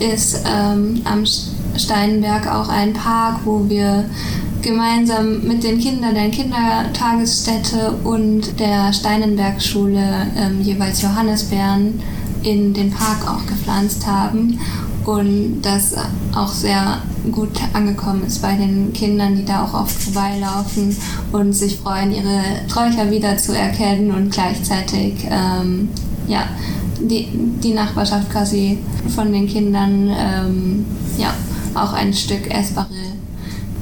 ist 0.00 0.42
ähm, 0.46 1.02
am 1.04 1.24
Steinberg 1.76 2.46
auch 2.46 2.68
ein 2.68 2.92
Park, 2.92 3.40
wo 3.44 3.68
wir 3.68 4.04
gemeinsam 4.62 5.46
mit 5.46 5.62
den 5.62 5.78
Kindern 5.78 6.14
der 6.14 6.30
Kindertagesstätte 6.30 7.92
und 8.04 8.58
der 8.58 8.92
Steinenbergschule 8.92 10.26
ähm, 10.36 10.60
jeweils 10.62 11.02
Johannisbeeren 11.02 12.00
in 12.42 12.74
den 12.74 12.90
Park 12.90 13.28
auch 13.28 13.46
gepflanzt 13.46 14.06
haben. 14.06 14.58
und 15.06 15.62
das 15.62 15.94
auch 16.34 16.52
sehr 16.52 17.00
gut 17.30 17.50
angekommen 17.72 18.24
ist 18.26 18.42
bei 18.42 18.54
den 18.56 18.92
Kindern, 18.92 19.36
die 19.36 19.44
da 19.44 19.64
auch 19.64 19.74
oft 19.74 20.02
vorbeilaufen 20.02 20.96
und 21.32 21.52
sich 21.52 21.76
freuen, 21.76 22.12
ihre 22.12 22.42
Sträucher 22.66 23.10
wiederzuerkennen 23.10 24.10
und 24.10 24.32
gleichzeitig 24.32 25.26
ähm, 25.30 25.88
ja, 26.26 26.48
die, 27.08 27.28
die 27.62 27.72
Nachbarschaft 27.72 28.30
quasi 28.30 28.78
von 29.14 29.32
den 29.32 29.46
Kindern 29.46 30.08
ähm, 30.08 30.84
ja, 31.18 31.34
auch 31.74 31.92
ein 31.92 32.12
Stück 32.12 32.50
essbare 32.50 32.88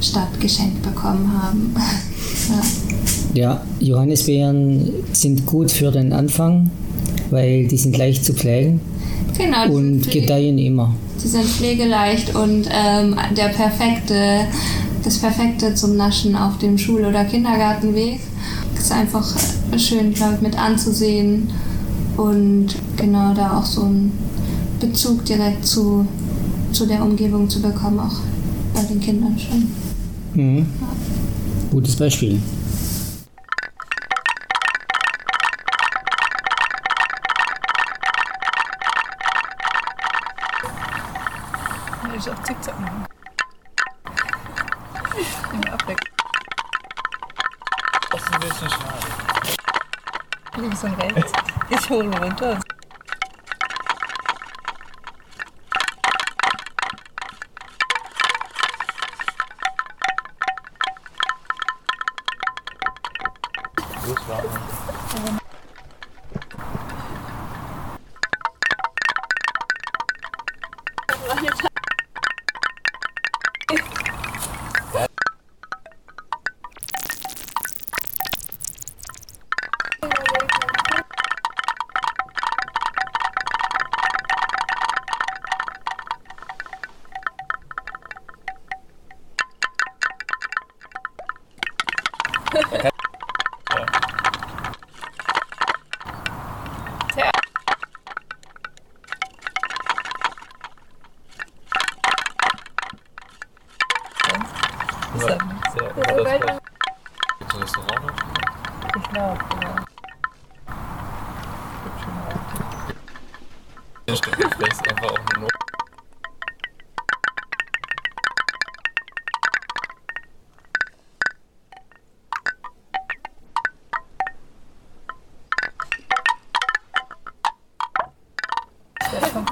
Stadt 0.00 0.40
geschenkt 0.40 0.82
bekommen 0.82 1.30
haben. 1.40 1.74
ja. 3.34 3.42
ja, 3.42 3.60
Johannisbeeren 3.80 4.90
sind 5.12 5.46
gut 5.46 5.70
für 5.70 5.90
den 5.90 6.12
Anfang, 6.12 6.70
weil 7.30 7.66
die 7.66 7.76
sind 7.76 7.96
leicht 7.96 8.24
zu 8.24 8.34
pflegen 8.34 8.80
genau, 9.36 9.68
und 9.70 10.10
gedeihen 10.10 10.58
immer. 10.58 10.94
Sie 11.16 11.28
sind 11.28 11.44
pflegeleicht 11.44 12.34
und 12.34 12.68
ähm, 12.70 13.16
der 13.36 13.48
perfekte, 13.48 14.46
das 15.02 15.18
perfekte 15.18 15.74
zum 15.74 15.96
Naschen 15.96 16.36
auf 16.36 16.58
dem 16.58 16.76
Schul- 16.76 17.04
oder 17.04 17.24
Kindergartenweg. 17.24 18.20
Ist 18.78 18.92
einfach 18.92 19.24
schön, 19.78 20.12
glaube 20.12 20.34
ich, 20.34 20.40
mit 20.42 20.58
anzusehen 20.58 21.48
und 22.16 22.68
genau 22.96 23.34
da 23.34 23.58
auch 23.58 23.64
so 23.64 23.82
einen 23.82 24.12
Bezug 24.80 25.24
direkt 25.24 25.66
zu, 25.66 26.06
zu 26.72 26.86
der 26.86 27.02
Umgebung 27.02 27.48
zu 27.48 27.60
bekommen, 27.60 28.00
auch 28.00 28.20
bei 28.74 28.82
den 28.82 29.00
Kindern 29.00 29.38
schon. 29.38 29.70
Mhm. 30.34 30.58
Ja. 30.80 30.88
Gutes 31.70 31.96
Beispiel. 31.96 32.40
Ich 42.16 42.30
auch 42.30 42.42
Zickzack 42.44 42.80
machen. 42.80 43.04
Immer 45.52 45.72
abweg. 45.74 45.98
Das 48.10 48.22
ist 48.22 48.32
ein 48.32 48.40
bisschen 48.40 48.70
schade. 48.70 48.94
Links 50.56 50.84
und 50.84 51.02
rechts. 51.02 51.43
Ich 51.76 51.90
hole 51.90 52.08
runter. 52.18 52.58
Los 64.06 65.43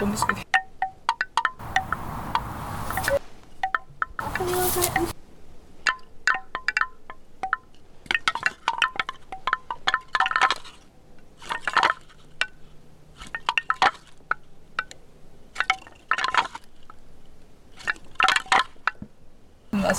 Das 0.02 0.26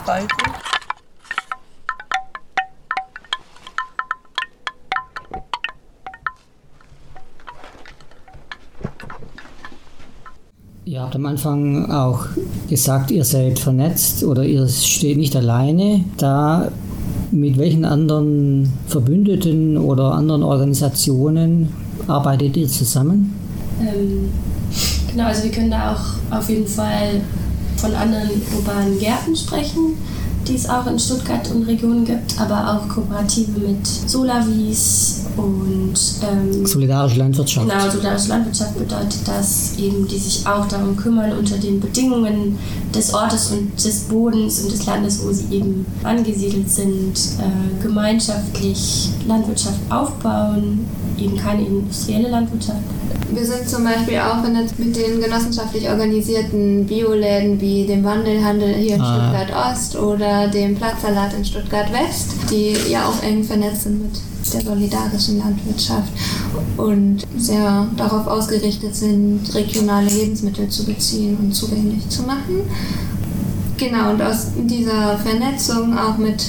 wäre 0.07 0.27
schon 0.27 0.62
Ihr 10.93 11.01
habt 11.01 11.15
am 11.15 11.25
Anfang 11.25 11.89
auch 11.89 12.19
gesagt, 12.69 13.09
ihr 13.09 13.25
seid 13.25 13.57
vernetzt 13.57 14.23
oder 14.23 14.43
ihr 14.45 14.67
steht 14.67 15.17
nicht 15.17 15.35
alleine. 15.35 16.05
Da 16.17 16.69
mit 17.31 17.57
welchen 17.57 17.83
anderen 17.83 18.71
Verbündeten 18.85 19.75
oder 19.75 20.11
anderen 20.11 20.43
Organisationen 20.43 21.73
arbeitet 22.07 22.57
ihr 22.57 22.67
zusammen? 22.67 23.33
Ähm, 23.81 24.29
genau, 25.09 25.23
also 25.23 25.45
wir 25.45 25.49
können 25.49 25.71
da 25.71 25.93
auch 25.93 26.37
auf 26.37 26.47
jeden 26.47 26.67
Fall 26.67 27.21
von 27.77 27.95
anderen 27.95 28.29
urbanen 28.55 28.99
Gärten 28.99 29.35
sprechen, 29.35 29.95
die 30.47 30.53
es 30.53 30.69
auch 30.69 30.85
in 30.85 30.99
Stuttgart 30.99 31.49
und 31.55 31.63
Regionen 31.63 32.05
gibt, 32.05 32.39
aber 32.39 32.71
auch 32.71 32.87
Kooperative 32.87 33.59
mit 33.59 33.87
Solavis 33.87 35.22
und 35.37 35.93
ähm, 36.21 36.65
Solidarische 36.65 37.19
Landwirtschaft. 37.19 37.69
Genau, 37.69 37.89
solidarische 37.89 38.29
Landwirtschaft 38.29 38.77
bedeutet, 38.77 39.27
dass 39.27 39.77
eben 39.77 40.07
die 40.07 40.17
sich 40.17 40.45
auch 40.45 40.67
darum 40.67 40.95
kümmern, 40.95 41.31
unter 41.37 41.57
den 41.57 41.79
Bedingungen 41.79 42.57
des 42.93 43.13
Ortes 43.13 43.51
und 43.51 43.73
des 43.83 43.99
Bodens 44.01 44.61
und 44.61 44.71
des 44.71 44.85
Landes, 44.85 45.25
wo 45.25 45.31
sie 45.31 45.55
eben 45.55 45.85
angesiedelt 46.03 46.69
sind, 46.69 47.13
äh, 47.39 47.81
gemeinschaftlich 47.83 49.09
Landwirtschaft 49.27 49.79
aufbauen, 49.89 50.85
eben 51.17 51.37
keine 51.37 51.65
industrielle 51.65 52.29
Landwirtschaft. 52.29 52.79
Wir 53.31 53.45
sind 53.45 53.67
zum 53.67 53.83
Beispiel 53.83 54.19
auch 54.19 54.41
vernetzt 54.41 54.77
mit 54.77 54.95
den 54.95 55.19
genossenschaftlich 55.19 55.89
organisierten 55.89 56.85
Bioläden 56.85 57.59
wie 57.59 57.85
dem 57.85 58.03
Wandelhandel 58.03 58.75
hier 58.75 58.95
in 58.95 59.01
Ah. 59.01 59.31
Stuttgart 59.31 59.71
Ost 59.71 59.95
oder 59.95 60.47
dem 60.49 60.75
Platzsalat 60.75 61.33
in 61.33 61.43
Stuttgart 61.43 61.91
West, 61.91 62.31
die 62.51 62.75
ja 62.91 63.07
auch 63.07 63.23
eng 63.23 63.43
vernetzt 63.43 63.83
sind 63.83 64.03
mit 64.03 64.11
der 64.53 64.61
solidarischen 64.61 65.39
Landwirtschaft 65.39 66.11
und 66.77 67.23
sehr 67.37 67.87
darauf 67.97 68.27
ausgerichtet 68.27 68.95
sind, 68.95 69.41
regionale 69.53 70.09
Lebensmittel 70.09 70.69
zu 70.69 70.85
beziehen 70.85 71.37
und 71.37 71.53
zugänglich 71.53 72.07
zu 72.09 72.23
machen. 72.23 72.61
Genau, 73.77 74.11
und 74.11 74.21
aus 74.21 74.47
dieser 74.55 75.17
Vernetzung 75.17 75.97
auch 75.97 76.17
mit 76.17 76.45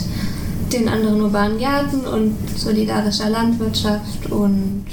den 0.72 0.88
anderen 0.88 1.22
urbanen 1.22 1.58
Gärten 1.58 2.00
und 2.00 2.34
solidarischer 2.56 3.30
Landwirtschaft 3.30 4.30
und 4.30 4.84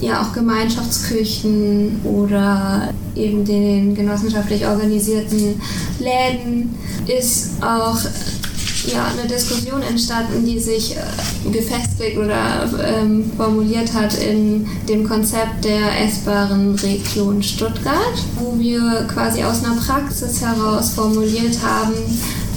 ja 0.00 0.22
auch 0.22 0.32
Gemeinschaftsküchen 0.32 2.00
oder 2.04 2.92
eben 3.16 3.44
den 3.44 3.94
genossenschaftlich 3.94 4.66
organisierten 4.66 5.60
Läden 5.98 6.74
ist 7.06 7.62
auch 7.62 7.98
ja, 8.86 9.06
eine 9.06 9.28
Diskussion 9.28 9.82
entstanden, 9.82 10.44
die 10.44 10.58
sich 10.58 10.96
äh, 10.96 11.50
gefestigt 11.50 12.16
oder 12.16 12.68
ähm, 12.84 13.30
formuliert 13.36 13.92
hat 13.92 14.14
in 14.18 14.66
dem 14.88 15.06
Konzept 15.06 15.64
der 15.64 16.04
essbaren 16.04 16.74
Region 16.76 17.42
Stuttgart, 17.42 18.22
wo 18.38 18.58
wir 18.58 19.06
quasi 19.12 19.42
aus 19.42 19.64
einer 19.64 19.76
Praxis 19.76 20.40
heraus 20.40 20.90
formuliert 20.90 21.58
haben, 21.62 21.94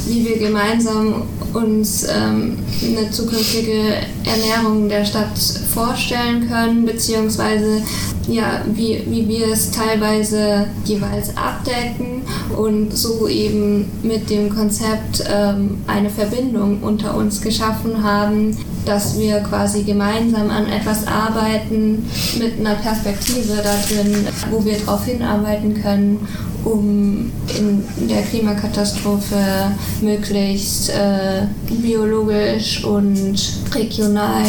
wie 0.08 0.26
wir 0.26 0.38
gemeinsam 0.38 1.24
uns 1.54 2.06
ähm, 2.10 2.58
eine 2.84 3.12
zukünftige 3.12 3.96
Ernährung 4.24 4.90
der 4.90 5.06
Stadt 5.06 5.38
vorstellen 5.74 6.48
können, 6.48 6.86
beziehungsweise 6.86 7.82
ja, 8.28 8.62
wie, 8.74 9.04
wie 9.08 9.28
wir 9.28 9.48
es 9.48 9.72
teilweise 9.72 10.68
jeweils 10.86 11.36
abdecken 11.36 12.21
und 12.58 12.96
so 12.96 13.28
eben 13.28 13.86
mit 14.04 14.30
dem 14.30 14.50
Konzept 14.50 15.24
ähm, 15.32 15.78
eine 15.88 16.10
Verbindung 16.10 16.82
unter 16.82 17.16
uns 17.16 17.42
geschaffen 17.42 18.04
haben, 18.04 18.58
dass 18.86 19.20
wir 19.20 19.40
quasi 19.42 19.84
gemeinsam 19.84 20.50
an 20.50 20.68
etwas 20.68 21.06
arbeiten 21.08 22.10
mit 22.40 22.60
einer 22.60 22.76
Perspektive 22.76 23.58
da 23.58 23.76
drin, 23.88 24.28
wo 24.50 24.64
wir 24.64 24.78
darauf 24.78 25.06
hinarbeiten 25.06 25.82
können 25.82 26.28
um 26.64 27.32
in 27.58 28.08
der 28.08 28.22
Klimakatastrophe 28.22 29.72
möglichst 30.02 30.90
äh, 30.90 31.48
biologisch 31.70 32.84
und 32.84 33.36
regional 33.74 34.44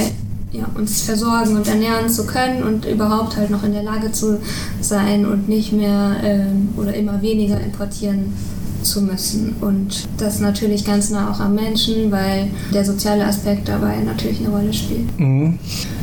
ja, 0.53 0.67
uns 0.75 1.03
versorgen 1.03 1.57
und 1.57 1.67
ernähren 1.67 2.09
zu 2.09 2.27
können 2.27 2.63
und 2.63 2.85
überhaupt 2.85 3.37
halt 3.37 3.51
noch 3.51 3.65
in 3.65 3.73
der 3.73 3.83
Lage 3.83 4.13
zu 4.13 4.39
sein 4.81 5.27
und 5.27 5.49
nicht 5.49 5.73
mehr 5.73 6.17
äh, 6.23 6.81
oder 6.81 6.95
immer 6.95 7.23
weniger 7.23 7.59
importieren 7.61 8.35
zu 8.83 9.03
müssen. 9.03 9.57
Und 9.61 10.09
das 10.19 10.41
natürlich 10.41 10.85
ganz 10.85 11.11
nah 11.11 11.31
auch 11.31 11.41
am 11.41 11.55
Menschen, 11.55 12.11
weil 12.11 12.49
der 12.73 12.85
soziale 12.85 13.25
Aspekt 13.25 13.69
dabei 13.69 13.97
natürlich 14.05 14.41
eine 14.41 14.51
Rolle 14.51 14.73
spielt. 14.73 15.19
Mhm. 15.19 15.59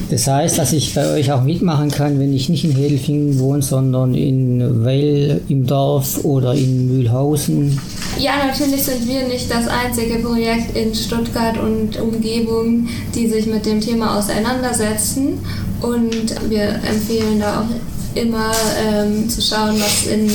Das 0.09 0.25
heißt, 0.25 0.57
dass 0.57 0.73
ich 0.73 0.95
bei 0.95 1.13
euch 1.13 1.31
auch 1.31 1.43
mitmachen 1.43 1.91
kann, 1.91 2.19
wenn 2.19 2.33
ich 2.33 2.49
nicht 2.49 2.63
in 2.63 2.71
Hedelfingen 2.71 3.37
wohne, 3.39 3.61
sondern 3.61 4.15
in 4.15 4.83
Weil 4.83 5.41
im 5.49 5.67
Dorf 5.67 6.23
oder 6.23 6.53
in 6.55 6.87
Mühlhausen. 6.87 7.79
Ja, 8.17 8.31
natürlich 8.47 8.83
sind 8.83 9.07
wir 9.07 9.27
nicht 9.27 9.51
das 9.51 9.67
einzige 9.67 10.19
Projekt 10.19 10.75
in 10.75 10.95
Stuttgart 10.95 11.57
und 11.57 11.99
Umgebung, 12.01 12.87
die 13.13 13.27
sich 13.27 13.45
mit 13.45 13.65
dem 13.65 13.79
Thema 13.79 14.17
auseinandersetzen. 14.17 15.39
Und 15.81 16.49
wir 16.49 16.63
empfehlen 16.63 17.39
da 17.39 17.61
auch 17.61 18.19
immer 18.19 18.51
ähm, 18.83 19.29
zu 19.29 19.41
schauen, 19.41 19.75
was 19.79 20.07
in 20.07 20.29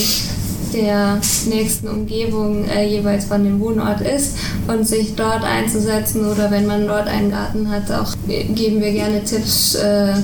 der 0.75 1.20
nächsten 1.49 1.89
Umgebung 1.89 2.68
äh, 2.68 2.87
jeweils 2.87 3.27
von 3.27 3.45
dem 3.45 3.61
Wohnort 3.61 4.01
ist 4.01 4.37
und 4.66 4.87
sich 4.87 5.14
dort 5.14 5.45
einzusetzen 5.45 6.31
oder 6.31 6.51
wenn 6.51 6.66
man 6.66 6.87
dort 6.87 7.07
einen 7.07 7.31
Garten 7.31 7.70
hat, 7.70 7.91
auch 7.93 8.14
geben 8.27 8.81
wir 8.81 8.93
gerne 8.93 9.22
Tipps, 9.25 9.77
äh, 9.77 10.14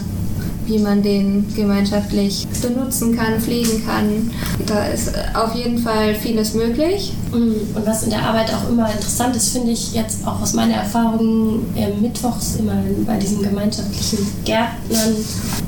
wie 0.71 0.79
man 0.79 1.03
den 1.03 1.45
gemeinschaftlich 1.55 2.47
benutzen 2.63 3.17
kann, 3.17 3.41
pflegen 3.41 3.85
kann. 3.85 4.31
Da 4.67 4.87
ist 4.87 5.13
auf 5.35 5.55
jeden 5.55 5.79
Fall 5.79 6.15
vieles 6.15 6.55
möglich. 6.55 7.13
Mm, 7.33 7.77
und 7.77 7.87
was 7.87 8.05
in 8.05 8.11
der 8.11 8.23
Arbeit 8.23 8.53
auch 8.55 8.71
immer 8.71 8.91
interessant 8.91 9.35
ist, 9.35 9.51
finde 9.51 9.73
ich 9.73 9.95
jetzt 9.95 10.27
auch 10.27 10.41
aus 10.41 10.55
meiner 10.55 10.75
Erfahrung 10.75 11.61
äh, 11.75 11.89
mittwochs 12.01 12.57
immer 12.57 12.77
bei 13.07 13.17
diesen 13.17 13.43
gemeinschaftlichen 13.43 14.27
Gärtnern, 14.45 15.17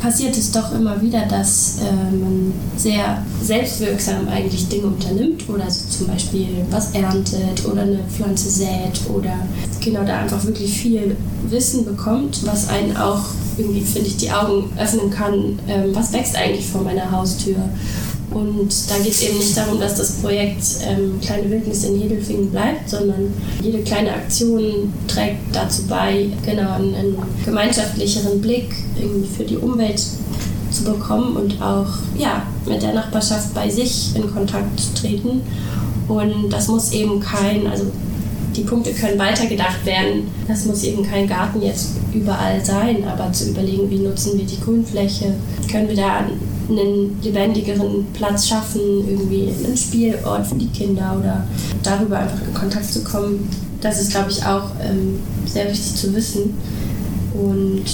passiert 0.01 0.37
es 0.37 0.53
doch 0.53 0.73
immer 0.73 1.01
wieder, 1.03 1.27
dass 1.27 1.79
äh, 1.81 2.17
man 2.17 2.53
sehr 2.77 3.25
selbstwirksam 3.43 4.29
eigentlich 4.29 4.69
Dinge 4.69 4.87
unternimmt 4.87 5.49
oder 5.49 5.69
so 5.69 5.89
zum 5.89 6.07
Beispiel 6.09 6.49
was 6.71 6.93
erntet 6.93 7.65
oder 7.65 7.83
eine 7.83 8.01
Pflanze 8.09 8.49
sät 8.49 9.01
oder 9.13 9.35
genau 9.81 10.05
da 10.05 10.21
einfach 10.21 10.45
wirklich 10.45 10.79
viel 10.79 11.17
Wissen 11.49 11.85
bekommt, 11.85 12.47
was 12.47 12.69
einen 12.69 12.97
auch 12.97 13.23
irgendwie, 13.59 13.83
finde 13.83 14.09
ich, 14.09 14.17
die 14.17 14.31
Augen 14.31 14.71
öffnen 14.93 15.11
kann, 15.11 15.59
ähm, 15.69 15.95
was 15.95 16.13
wächst 16.13 16.37
eigentlich 16.37 16.67
vor 16.67 16.83
meiner 16.83 17.11
Haustür. 17.11 17.57
Und 18.31 18.73
da 18.91 18.97
geht 18.97 19.13
es 19.13 19.23
eben 19.23 19.37
nicht 19.37 19.57
darum, 19.57 19.79
dass 19.79 19.97
das 19.97 20.13
Projekt 20.13 20.65
ähm, 20.87 21.21
Kleine 21.21 21.51
Wildnis 21.51 21.85
in 21.85 22.01
Hedelfingen 22.01 22.51
bleibt, 22.51 22.89
sondern 22.89 23.33
jede 23.61 23.83
kleine 23.83 24.13
Aktion 24.15 24.93
trägt 25.07 25.37
dazu 25.53 25.83
bei, 25.87 26.29
genau 26.45 26.73
einen, 26.73 26.95
einen 26.95 27.17
gemeinschaftlicheren 27.45 28.41
Blick 28.41 28.75
für 29.37 29.45
die 29.45 29.59
Umwelt 29.59 30.03
zu 30.71 30.85
bekommen 30.85 31.37
und 31.37 31.61
auch 31.61 31.89
ja, 32.17 32.47
mit 32.67 32.81
der 32.81 32.95
Nachbarschaft 32.95 33.53
bei 33.53 33.69
sich 33.69 34.17
in 34.17 34.33
Kontakt 34.33 34.81
treten. 34.99 35.43
Und 36.09 36.51
das 36.51 36.69
muss 36.69 36.93
eben 36.93 37.21
kein, 37.21 37.67
also 37.67 37.85
die 38.57 38.63
Punkte 38.63 38.93
können 38.93 39.19
weitergedacht 39.19 39.85
werden. 39.85 40.29
Das 40.49 40.65
muss 40.65 40.85
eben 40.85 41.03
kein 41.03 41.29
Garten 41.29 41.63
jetzt 41.63 41.91
überall 42.13 42.65
sein, 42.65 43.05
aber 43.07 43.33
zu 43.33 43.51
überlegen, 43.51 43.91
wie 43.91 43.99
nutzen 43.99 44.39
wir 44.39 44.45
die 44.45 44.61
Grünfläche, 44.61 45.35
können 45.71 45.89
wir 45.89 45.97
da 45.97 46.25
einen 46.69 47.21
lebendigeren 47.23 48.07
Platz 48.13 48.49
schaffen, 48.49 48.81
irgendwie 49.09 49.49
einen 49.65 49.77
Spielort 49.77 50.47
für 50.47 50.55
die 50.55 50.69
Kinder 50.69 51.17
oder 51.19 51.45
darüber 51.83 52.19
einfach 52.19 52.47
in 52.47 52.55
Kontakt 52.55 52.93
zu 52.93 53.03
kommen. 53.03 53.49
Das 53.81 54.01
ist, 54.01 54.13
glaube 54.13 54.31
ich, 54.31 54.45
auch 54.45 54.71
ähm, 54.83 55.19
sehr 55.47 55.69
wichtig 55.69 55.95
zu 55.97 56.15
wissen. 56.15 56.55
Und 57.35 57.85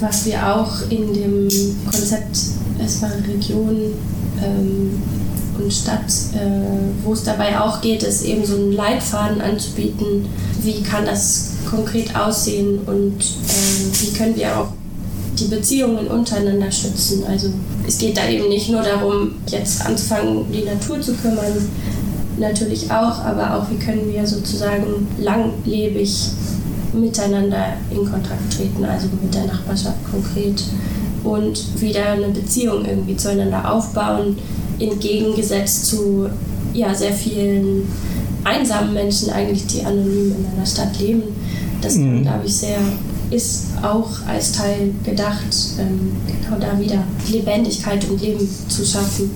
was 0.00 0.24
wir 0.26 0.54
auch 0.54 0.90
in 0.90 1.12
dem 1.12 1.48
Konzept 1.84 2.38
Essbare 2.82 3.22
Region 3.26 3.76
ähm, 4.42 5.02
und 5.58 5.72
Stadt, 5.72 6.10
äh, 6.34 7.04
wo 7.04 7.12
es 7.12 7.24
dabei 7.24 7.58
auch 7.60 7.80
geht, 7.80 8.02
ist 8.02 8.24
eben 8.24 8.44
so 8.44 8.54
einen 8.54 8.72
Leitfaden 8.72 9.40
anzubieten. 9.40 10.26
Wie 10.62 10.82
kann 10.82 11.04
das 11.06 11.52
konkret 11.68 12.14
aussehen 12.16 12.80
und 12.86 13.20
äh, 13.20 14.00
wie 14.00 14.12
können 14.16 14.36
wir 14.36 14.58
auch 14.58 14.68
die 15.38 15.44
Beziehungen 15.44 16.06
untereinander 16.06 16.70
schützen. 16.70 17.24
Also 17.28 17.48
es 17.86 17.98
geht 17.98 18.16
da 18.16 18.28
eben 18.28 18.48
nicht 18.48 18.70
nur 18.70 18.82
darum, 18.82 19.32
jetzt 19.48 19.84
anzufangen, 19.84 20.50
die 20.50 20.64
Natur 20.64 21.00
zu 21.00 21.12
kümmern, 21.14 21.68
natürlich 22.38 22.90
auch, 22.90 23.18
aber 23.24 23.56
auch 23.56 23.70
wie 23.70 23.76
können 23.76 24.12
wir 24.12 24.26
sozusagen 24.26 25.06
langlebig 25.18 26.30
miteinander 26.92 27.74
in 27.90 27.98
Kontakt 27.98 28.56
treten, 28.56 28.84
also 28.84 29.08
mit 29.22 29.34
der 29.34 29.44
Nachbarschaft 29.44 29.98
konkret 30.10 30.64
und 31.24 31.80
wieder 31.80 32.12
eine 32.12 32.28
Beziehung 32.28 32.84
irgendwie 32.84 33.16
zueinander 33.16 33.70
aufbauen, 33.70 34.38
entgegengesetzt 34.78 35.86
zu 35.86 36.28
ja, 36.72 36.94
sehr 36.94 37.12
vielen 37.12 37.88
einsamen 38.44 38.94
Menschen 38.94 39.30
eigentlich, 39.30 39.66
die 39.66 39.84
anonym 39.84 40.34
in 40.38 40.46
einer 40.54 40.66
Stadt 40.66 40.98
leben. 41.00 41.22
Das 41.80 41.96
mhm. 41.96 42.22
glaube 42.22 42.46
ich, 42.46 42.54
sehr 42.54 42.78
ist 43.30 43.66
auch 43.82 44.08
als 44.28 44.52
Teil 44.52 44.92
gedacht, 45.04 45.46
ähm, 45.80 46.12
genau 46.26 46.60
da 46.60 46.78
wieder 46.78 47.02
Lebendigkeit 47.28 48.08
und 48.08 48.20
Leben 48.20 48.48
zu 48.68 48.84
schaffen. 48.84 49.30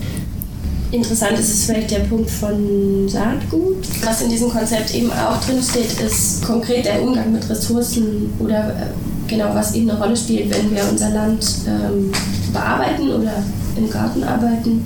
Interessant 0.93 1.39
ist 1.39 1.53
es 1.53 1.65
vielleicht 1.65 1.91
der 1.91 2.01
Punkt 2.01 2.31
von 2.31 3.09
Saatgut. 3.09 3.79
Was 4.05 4.23
in 4.23 4.31
diesem 4.31 4.51
Konzept 4.51 4.95
eben 4.95 5.11
auch 5.11 5.41
drin 5.45 5.63
steht, 5.63 6.01
ist 6.01 6.43
konkret 6.45 6.85
der 6.85 7.03
Umgang 7.03 7.33
mit 7.33 7.49
Ressourcen 7.49 8.33
oder 8.39 8.71
äh, 8.71 9.29
genau 9.29 9.55
was 9.55 9.75
eben 9.75 9.91
eine 9.91 10.01
Rolle 10.01 10.17
spielt, 10.17 10.53
wenn 10.53 10.71
wir 10.75 10.83
unser 10.91 11.11
Land 11.11 11.47
ähm, 11.67 12.11
bearbeiten 12.53 13.09
oder 13.09 13.43
im 13.77 13.89
Garten 13.89 14.25
arbeiten 14.25 14.85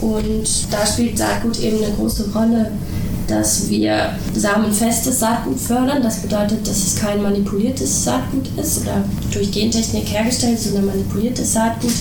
und 0.00 0.46
da 0.70 0.86
spielt 0.86 1.18
Saatgut 1.18 1.60
eben 1.60 1.82
eine 1.82 1.94
große 1.94 2.30
Rolle, 2.32 2.70
dass 3.26 3.68
wir 3.68 4.12
samenfestes 4.34 5.18
Saatgut 5.18 5.58
fördern. 5.58 6.02
Das 6.02 6.22
bedeutet, 6.22 6.66
dass 6.66 6.78
es 6.78 6.96
kein 6.96 7.22
manipuliertes 7.22 8.04
Saatgut 8.04 8.46
ist 8.56 8.82
oder 8.82 9.04
durch 9.32 9.50
Gentechnik 9.50 10.08
hergestellt, 10.08 10.60
sondern 10.60 10.86
manipuliertes 10.86 11.52
Saatgut. 11.52 11.92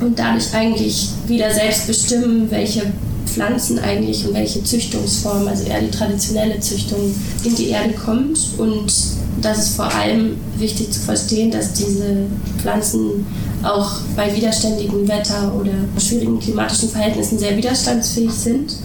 Und 0.00 0.18
dadurch 0.18 0.54
eigentlich 0.54 1.10
wieder 1.26 1.52
selbst 1.52 1.86
bestimmen, 1.86 2.50
welche 2.50 2.92
Pflanzen 3.30 3.78
eigentlich 3.78 4.26
und 4.26 4.34
welche 4.34 4.62
Züchtungsform, 4.64 5.46
also 5.46 5.64
eher 5.64 5.80
die 5.80 5.90
traditionelle 5.90 6.58
Züchtung, 6.60 7.14
in 7.44 7.54
die 7.54 7.68
Erde 7.68 7.94
kommt. 7.94 8.38
Und 8.58 8.92
das 9.40 9.58
ist 9.58 9.76
vor 9.76 9.92
allem 9.94 10.36
wichtig 10.58 10.90
zu 10.92 11.00
verstehen, 11.00 11.50
dass 11.50 11.72
diese 11.72 12.26
Pflanzen 12.60 13.26
auch 13.62 13.92
bei 14.16 14.34
widerständigem 14.34 15.06
Wetter 15.06 15.52
oder 15.58 15.72
schwierigen 15.98 16.40
klimatischen 16.40 16.88
Verhältnissen 16.88 17.38
sehr 17.38 17.56
widerstandsfähig 17.56 18.32
sind. 18.32 18.76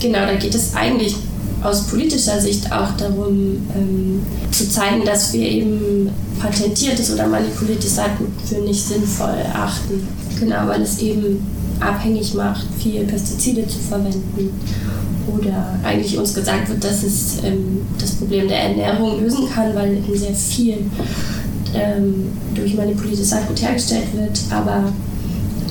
Genau, 0.00 0.20
da 0.20 0.34
geht 0.34 0.54
es 0.54 0.74
eigentlich 0.74 1.16
aus 1.62 1.86
politischer 1.86 2.40
Sicht 2.40 2.70
auch 2.70 2.96
darum, 2.96 3.66
ähm, 3.74 4.22
zu 4.50 4.68
zeigen, 4.68 5.04
dass 5.04 5.32
wir 5.32 5.48
eben 5.48 6.10
patentiertes 6.38 7.12
oder 7.12 7.26
manipuliertes 7.26 7.96
Saatgut 7.96 8.28
für 8.44 8.56
nicht 8.56 8.86
sinnvoll 8.86 9.34
erachten. 9.52 10.06
Genau, 10.38 10.66
weil 10.66 10.82
es 10.82 10.98
eben 10.98 11.44
abhängig 11.80 12.34
macht, 12.34 12.66
viel 12.78 13.04
Pestizide 13.04 13.66
zu 13.66 13.78
verwenden. 13.78 14.50
Oder 15.26 15.78
eigentlich 15.82 16.16
uns 16.18 16.34
gesagt 16.34 16.68
wird, 16.68 16.84
dass 16.84 17.02
es 17.02 17.38
ähm, 17.44 17.82
das 17.98 18.12
Problem 18.12 18.46
der 18.48 18.70
Ernährung 18.70 19.20
lösen 19.20 19.48
kann, 19.52 19.74
weil 19.74 19.96
eben 19.96 20.16
sehr 20.16 20.34
viel 20.34 20.78
ähm, 21.74 22.28
durch 22.54 22.74
manipuliertes 22.74 23.30
Saatgut 23.30 23.60
hergestellt 23.60 24.06
wird, 24.14 24.40
aber 24.50 24.84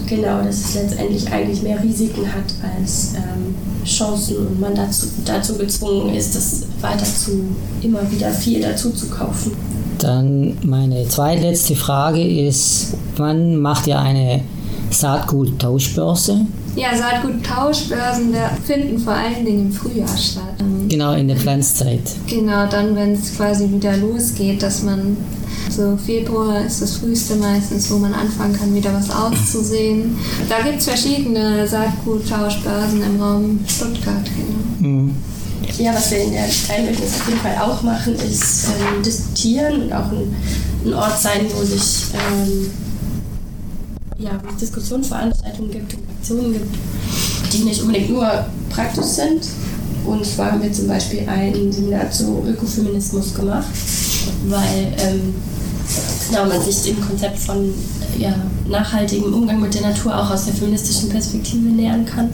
genau, 0.08 0.44
dass 0.44 0.56
es 0.56 0.76
letztendlich 0.76 1.32
eigentlich 1.32 1.62
mehr 1.62 1.82
Risiken 1.82 2.28
hat 2.28 2.54
als 2.78 3.14
ähm, 3.16 3.56
Chancen 3.86 4.38
und 4.38 4.60
man 4.60 4.76
dazu, 4.76 5.08
dazu 5.26 5.56
gezwungen 5.56 6.14
ist, 6.16 6.36
das 6.36 6.64
weiter 6.82 7.06
zu 7.06 7.44
immer 7.82 8.00
wieder 8.12 8.32
viel 8.32 8.62
dazu 8.62 8.92
zu 8.92 9.08
kaufen. 9.08 9.54
Dann 10.00 10.58
meine 10.64 11.08
zweitletzte 11.08 11.76
Frage 11.76 12.22
ist, 12.22 12.94
wann 13.16 13.58
macht 13.58 13.88
ihr 13.88 14.00
eine 14.00 14.42
Saatgut-Tauschbörse? 14.92 16.46
ja, 16.76 16.90
Saatguttauschbörsen 16.98 18.36
finden 18.66 19.00
vor 19.00 19.14
allen 19.14 19.46
Dingen 19.46 19.68
im 19.68 19.72
Frühjahr 19.72 20.18
statt. 20.18 20.44
Ähm, 20.60 20.88
Genau, 20.90 21.14
in 21.14 21.28
der 21.28 21.38
Pflanzzeit. 21.38 22.02
Genau, 22.28 22.68
dann, 22.68 22.96
wenn 22.96 23.14
es 23.14 23.36
quasi 23.36 23.72
wieder 23.72 23.96
losgeht, 23.98 24.62
dass 24.62 24.84
man 24.84 25.16
so 25.70 25.98
Februar 25.98 26.64
ist 26.66 26.82
das 26.82 26.98
früheste 26.98 27.36
meistens, 27.38 27.90
wo 27.92 27.98
man 27.98 28.14
anfangen 28.14 28.56
kann, 28.58 28.74
wieder 28.76 28.94
was 28.94 29.10
auszusehen. 29.10 30.18
Da 30.48 30.62
gibt 30.62 30.80
es 30.80 30.86
verschiedene 30.86 31.68
Saatguttauschbörsen 31.68 33.02
im 33.02 33.22
Raum 33.22 33.60
Stuttgart. 33.68 34.30
Genau. 34.36 34.92
Mhm. 34.92 35.16
Ja, 35.80 35.94
was 35.94 36.12
wir 36.12 36.20
in 36.20 36.32
der 36.34 36.46
Kleinwildnis 36.48 37.16
auf 37.20 37.28
jeden 37.28 37.40
Fall 37.40 37.58
auch 37.60 37.82
machen, 37.82 38.14
ist 38.16 38.68
ähm, 38.68 39.02
diskutieren 39.02 39.84
und 39.84 39.94
auch 39.94 40.12
ein, 40.12 40.36
ein 40.86 40.94
Ort 40.94 41.20
sein, 41.20 41.42
wo 41.54 41.64
sich 41.66 42.06
ähm, 42.14 42.70
ja, 44.18 44.32
wo 44.44 44.50
es 44.50 44.58
Diskussionsveranstaltungen 44.58 45.72
gibt 45.72 45.96
Aktionen 46.26 46.54
gibt, 46.54 46.76
die 47.54 47.64
nicht 47.66 47.82
unbedingt 47.82 48.10
nur 48.10 48.46
praktisch 48.72 49.06
sind. 49.06 49.42
Und 50.06 50.26
zwar 50.26 50.52
haben 50.52 50.64
wir 50.64 50.72
zum 50.72 50.88
Beispiel 50.88 51.28
ein 51.28 51.72
Seminar 51.72 52.10
zu 52.10 52.44
Ökofeminismus 52.48 53.34
gemacht, 53.36 53.68
weil 54.48 54.94
ähm, 54.98 55.34
genau, 56.30 56.46
man 56.46 56.62
sich 56.62 56.82
dem 56.84 57.00
Konzept 57.06 57.38
von 57.38 57.74
ja, 58.18 58.34
nachhaltigem 58.68 59.34
Umgang 59.34 59.62
mit 59.62 59.74
der 59.76 59.82
Natur 59.84 60.18
auch 60.18 60.32
aus 60.32 60.46
der 60.46 60.56
feministischen 60.56 61.10
Perspektive 61.10 61.68
nähern 61.68 62.06
kann. 62.06 62.30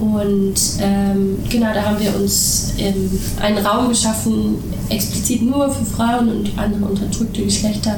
Und 0.00 0.54
ähm, 0.80 1.36
genau, 1.50 1.74
da 1.74 1.82
haben 1.82 2.00
wir 2.00 2.14
uns 2.16 2.72
ähm, 2.78 3.10
einen 3.40 3.58
Raum 3.58 3.90
geschaffen, 3.90 4.56
explizit 4.88 5.42
nur 5.42 5.70
für 5.70 5.84
Frauen 5.84 6.28
und 6.28 6.50
andere 6.56 6.90
unterdrückte 6.90 7.42
Geschlechter, 7.42 7.96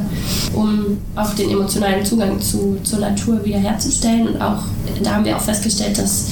um 0.53 0.98
auch 1.14 1.32
den 1.34 1.50
emotionalen 1.50 2.05
Zugang 2.05 2.40
zu, 2.40 2.76
zur 2.82 2.98
Natur 2.98 3.44
wiederherzustellen. 3.44 4.28
Und 4.28 4.42
auch 4.42 4.64
da 5.03 5.14
haben 5.14 5.24
wir 5.24 5.36
auch 5.36 5.42
festgestellt, 5.42 5.96
dass 5.96 6.30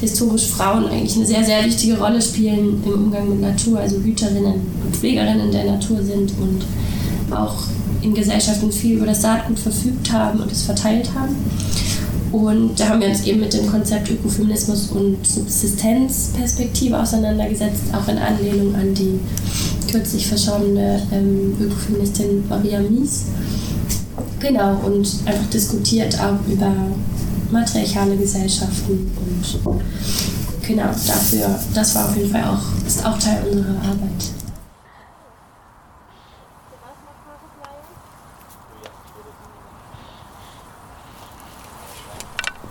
historisch 0.00 0.46
Frauen 0.46 0.86
eigentlich 0.86 1.16
eine 1.16 1.26
sehr, 1.26 1.44
sehr 1.44 1.64
wichtige 1.64 1.98
Rolle 1.98 2.20
spielen 2.20 2.82
im 2.84 2.92
Umgang 2.92 3.28
mit 3.28 3.40
Natur, 3.40 3.80
also 3.80 3.96
Hüterinnen 3.96 4.54
und 4.84 4.96
Pflegerinnen 4.96 5.52
der 5.52 5.64
Natur 5.64 6.02
sind 6.02 6.32
und 6.40 6.64
auch 7.34 7.54
in 8.00 8.14
Gesellschaften 8.14 8.72
viel 8.72 8.96
über 8.96 9.06
das 9.06 9.22
Saatgut 9.22 9.58
verfügt 9.58 10.10
haben 10.10 10.40
und 10.40 10.50
es 10.50 10.62
verteilt 10.62 11.08
haben. 11.14 11.36
Und 12.32 12.80
da 12.80 12.88
haben 12.88 13.00
wir 13.00 13.08
uns 13.08 13.24
eben 13.24 13.40
mit 13.40 13.52
dem 13.52 13.66
Konzept 13.66 14.10
Ökofeminismus 14.10 14.88
und 14.88 15.24
Subsistenzperspektive 15.26 16.98
auseinandergesetzt, 16.98 17.82
auch 17.92 18.08
in 18.08 18.16
Anlehnung 18.18 18.74
an 18.74 18.94
die 18.94 19.20
kürzlich 19.92 20.26
verstorbene 20.26 21.02
ähm, 21.12 21.54
Ökofeministin 21.60 22.48
Maria 22.48 22.80
Mies. 22.80 23.26
Genau, 24.40 24.80
und 24.86 25.06
einfach 25.26 25.50
diskutiert 25.50 26.18
auch 26.18 26.38
über 26.50 26.72
matriarchale 27.50 28.16
Gesellschaften 28.16 29.10
und 29.14 29.86
genau, 30.66 30.86
dafür, 31.06 31.60
das 31.74 31.94
war 31.94 32.08
auf 32.08 32.16
jeden 32.16 32.30
Fall 32.30 32.44
auch, 32.44 32.86
ist 32.86 33.04
auch 33.04 33.18
Teil 33.18 33.42
unserer 33.50 33.76
Arbeit. 33.76 34.32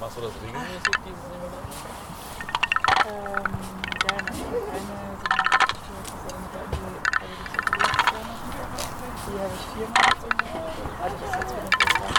Machst 0.01 0.17
du 0.17 0.21
das 0.21 0.31
regelmäßig, 0.43 0.95
dieses 1.05 1.21
Seminar? 1.29 1.61
Ähm, 3.05 3.47
ja, 4.01 4.15
das 4.25 4.35
ist 4.35 4.49
eine 4.49 5.01
die 9.31 9.39
habe 9.39 9.53
ich 9.55 9.65
viermal 9.71 10.03
jetzt 10.11 10.23
ungefähr. 10.27 10.67
Also 11.01 11.15
das 11.21 11.31
ist 11.31 11.39
jetzt 11.39 11.51
für 11.51 11.61
den 11.61 11.71
Festival 11.71 12.11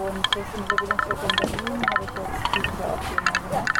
Und 0.00 0.24
jetzt 0.32 0.54
im 0.56 0.64
Bewegungsviertel 0.64 1.28
in 1.28 1.36
Berlin 1.36 1.80
habe 1.90 2.00
ich 2.00 2.14
jetzt 2.16 2.40
dieses 2.56 2.76
Jahr 2.80 2.94
auch 2.94 3.02
viermal 3.04 3.36
gemacht. 3.44 3.74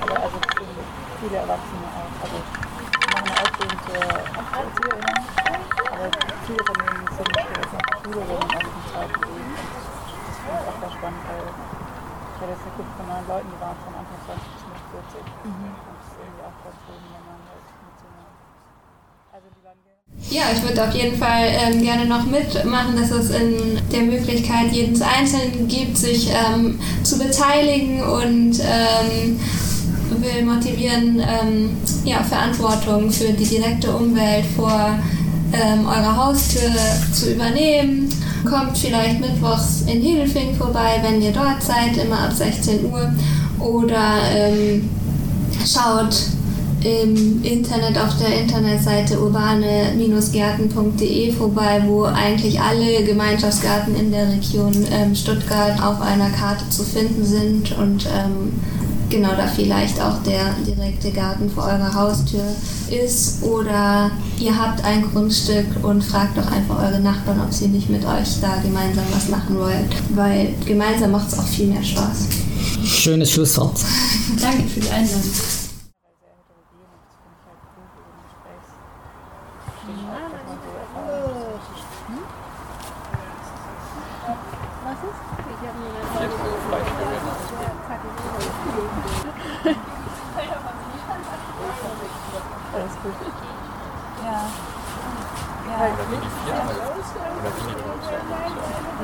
aber 0.00 0.16
also 0.22 0.38
viele 1.20 1.36
Erwachsene 1.36 1.86
auch. 1.94 2.12
Also 2.22 2.36
machen 3.12 3.22
eine 3.22 3.34
Ausbildung 3.40 3.78
zur 3.86 4.02
Erzieherinnen, 4.56 5.18
aber 5.92 6.06
viele 6.46 6.62
von 6.64 6.74
denen 6.74 7.06
sind 7.16 7.28
jetzt 7.36 7.72
noch 7.72 7.86
Schülerinnen 8.02 8.42
aus 8.42 8.50
dem 8.50 8.82
zweiten 8.90 9.20
Leben. 9.22 9.95
Das 10.46 10.54
finde 10.54 10.62
ich 10.62 10.70
auch 10.70 10.78
sehr 10.78 10.94
spannend, 10.94 11.22
weil 11.26 11.42
ich 11.42 12.38
hatte 12.38 12.52
jetzt 12.54 12.62
eine 12.62 12.74
Gruppe 12.78 12.92
von 12.96 13.06
neun 13.10 13.26
Leuten, 13.26 13.48
die 13.50 13.58
waren 13.58 13.78
von 13.82 13.94
Anfang 13.98 14.18
20 14.30 14.46
bis 14.46 14.62
Mitte 14.70 14.86
40. 14.94 15.26
Und 15.42 15.58
das 15.66 16.06
ist 16.06 16.14
irgendwie 16.22 16.44
auch 16.46 16.58
ganz 16.62 16.78
schön, 16.86 17.02
wenn 17.02 17.24
man 17.26 17.40
halt 17.50 17.66
mitzunehmen. 17.82 18.32
Also 19.34 19.46
die 19.50 19.62
waren. 19.66 19.78
Ja, 20.30 20.44
ich 20.54 20.62
würde 20.62 20.86
auf 20.86 20.94
jeden 20.94 21.18
Fall 21.18 21.44
ähm, 21.50 21.82
gerne 21.82 22.06
noch 22.06 22.24
mitmachen, 22.26 22.94
dass 22.94 23.10
es 23.10 23.30
in 23.30 23.82
der 23.90 24.02
Möglichkeit 24.02 24.70
jedes 24.70 25.02
Einzelnen 25.02 25.66
gibt, 25.66 25.98
sich 25.98 26.30
ähm, 26.30 26.78
zu 27.02 27.18
beteiligen 27.18 28.02
und 28.02 28.54
ähm, 28.62 29.40
will 30.22 30.44
motivieren, 30.44 31.20
ähm, 31.20 31.76
ja, 32.04 32.22
Verantwortung 32.22 33.10
für 33.10 33.32
die 33.32 33.44
direkte 33.44 33.90
Umwelt 33.90 34.46
vor 34.54 34.98
ähm, 35.52 35.86
eurer 35.86 36.16
Haustür 36.16 36.70
zu 37.12 37.32
übernehmen. 37.32 38.08
Kommt 38.48 38.78
vielleicht 38.78 39.20
mittwochs 39.20 39.82
in 39.82 40.00
Hedelfing 40.00 40.54
vorbei, 40.54 41.00
wenn 41.02 41.20
ihr 41.20 41.32
dort 41.32 41.62
seid, 41.62 41.96
immer 41.96 42.20
ab 42.20 42.32
16 42.32 42.90
Uhr. 42.90 43.12
Oder 43.58 44.14
ähm, 44.32 44.88
schaut 45.64 46.16
im 46.84 47.42
Internet 47.42 47.98
auf 47.98 48.16
der 48.18 48.38
Internetseite 48.40 49.20
urbane-gärten.de 49.20 51.32
vorbei, 51.32 51.82
wo 51.86 52.04
eigentlich 52.04 52.60
alle 52.60 53.02
Gemeinschaftsgärten 53.02 53.96
in 53.96 54.12
der 54.12 54.30
Region 54.30 54.72
ähm, 54.92 55.12
Stuttgart 55.14 55.82
auf 55.82 56.00
einer 56.00 56.30
Karte 56.30 56.70
zu 56.70 56.84
finden 56.84 57.24
sind 57.24 57.76
und 57.76 58.06
ähm, 58.06 58.52
genau 59.10 59.34
da 59.36 59.46
vielleicht 59.46 60.00
auch 60.00 60.22
der 60.22 60.54
direkte 60.66 61.10
Garten 61.10 61.50
vor 61.50 61.64
eurer 61.64 61.94
Haustür 61.94 62.44
ist 62.90 63.42
oder 63.42 64.10
ihr 64.38 64.56
habt 64.56 64.84
ein 64.84 65.02
Grundstück 65.10 65.66
und 65.82 66.02
fragt 66.02 66.36
doch 66.36 66.50
einfach 66.50 66.82
eure 66.82 67.00
Nachbarn, 67.00 67.40
ob 67.40 67.52
sie 67.52 67.68
nicht 67.68 67.90
mit 67.90 68.04
euch 68.04 68.40
da 68.40 68.56
gemeinsam 68.62 69.04
was 69.12 69.28
machen 69.28 69.58
wollen, 69.58 69.88
weil 70.14 70.54
gemeinsam 70.64 71.12
macht 71.12 71.28
es 71.28 71.38
auch 71.38 71.46
viel 71.46 71.66
mehr 71.66 71.82
Spaß. 71.82 72.26
Schönes 72.84 73.30
Schlusswort. 73.32 73.78
Danke 74.40 74.68
für 74.68 74.80
die 74.80 74.90
Einladung. 74.90 75.22
Alles 92.76 92.92
gut. 93.02 93.12
Ja. 94.26 94.32
Ja. 95.66 95.86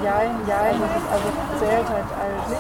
Ja, 0.03 0.17
ja, 0.23 0.61
das 0.73 0.91
ist 0.97 1.09
also 1.13 1.29
zählt 1.61 1.89
halt 1.89 2.11
als 2.19 2.43
das 2.49 2.59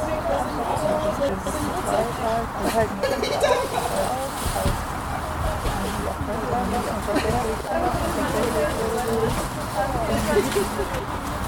ist 1.33 1.59
die 1.59 1.75
Zeit 1.87 2.13
halt, 2.23 2.47
das 2.63 2.73
halt 2.75 2.91
nur 2.95 3.11
die 3.19 3.33
Zeit 3.33 3.43
als 3.43 3.83
die 5.99 6.07
auch 6.09 6.21
Krankenwagen 6.25 6.73
und 6.73 7.03
tatsächlich 7.07 7.59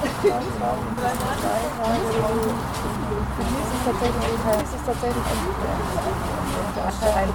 die 0.04 0.28
es 4.34 4.44
halt, 4.44 4.62
ist 4.62 4.86
tatsächlich 4.86 5.24
Anteil 6.84 7.12
ein 7.14 7.30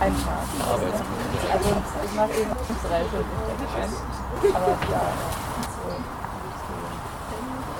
ein 0.00 0.14
Tag. 0.22 0.44
Also 1.52 1.68
ich 2.04 2.14
mache 2.14 2.32
eben 2.32 2.52
drei 2.82 3.02
aber 4.54 4.68
ja. 4.68 5.02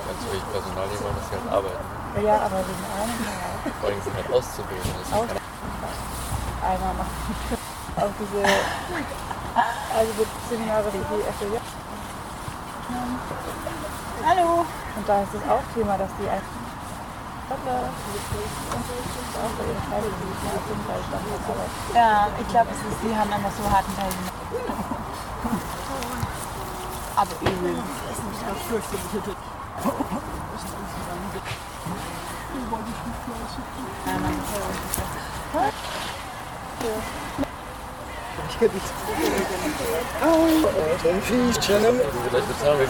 Ganz 0.07 0.21
wenig 0.31 0.47
Personal, 0.53 0.87
die 0.89 0.99
wollen, 1.05 1.17
dass 1.17 1.27
sie 1.29 1.37
halt 1.37 1.49
arbeiten. 1.53 1.85
Ja, 2.25 2.37
aber 2.41 2.59
wegen 2.65 2.85
einem 2.97 3.17
Tag. 3.23 3.73
Vor 3.81 3.89
allem 3.89 4.03
sind 4.03 4.15
halt 4.17 4.33
Auszubildende. 4.33 5.01
Aus 5.13 5.29
einmal 6.65 6.95
macht 6.95 7.15
auch 7.97 8.15
diese, 8.19 8.43
also 9.95 10.11
wird 10.19 10.29
Seminare 10.49 10.91
die 10.91 11.23
FDJ. 11.29 11.58
Hallo! 14.29 14.61
Und 14.95 15.09
da 15.09 15.23
ist 15.23 15.33
es 15.33 15.41
auch 15.49 15.63
Thema, 15.75 15.97
dass 15.97 16.11
die 16.21 16.29
einfach 16.29 16.45
Ja, 21.95 22.29
ich 22.39 22.47
glaube, 22.49 22.69
es 22.71 22.77
ist, 22.77 23.03
die 23.03 23.17
haben 23.17 23.33
einfach 23.33 23.53
so 23.57 23.65
harten 23.73 23.97
Teil. 23.97 24.13
Aber 27.17 27.33
übel. 27.41 27.83
Das 28.07 28.19
ist 28.19 28.29
das 38.61 38.73
nicht. 38.73 38.85
Oh, 40.25 40.49
den 41.05 41.23
Viech, 41.23 41.59
Channel. 41.61 42.01
Vielleicht 42.29 42.49
bezahlen 42.49 42.79
wir 42.81 42.87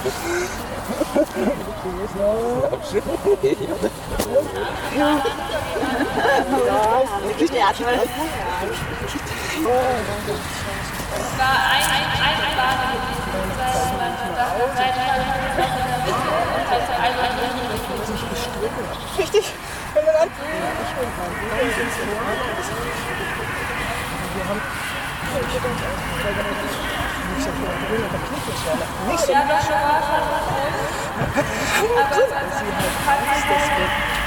Ja. 4.97 5.23
Es 11.17 11.39
war 11.39 11.57
ein, 11.71 11.83
ein, 11.83 12.07
eine 12.23 12.49
Bahn 12.57 12.79
gewesen. 12.81 13.19
Richtig. 19.19 19.45
Wenn 19.95 20.05
man 20.05 20.15
an. 20.17 20.29
Nicht. 29.09 29.29
Ja, 29.29 29.45
das 29.47 29.67
schon 29.67 29.79
war 29.79 30.03
schon 30.03 30.19
Aber 31.09 31.45
es 31.61 31.79
die 31.81 31.95
Antwort, 31.97 32.29
ich 32.29 33.07
habe 33.07 33.21
ich 33.23 33.31
nicht 33.31 33.47
so 33.47 33.55
richtig. 33.55 34.19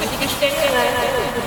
Für 0.00 0.06
die 0.08 0.24
Gestänge. 0.24 0.54
Ich 1.36 1.45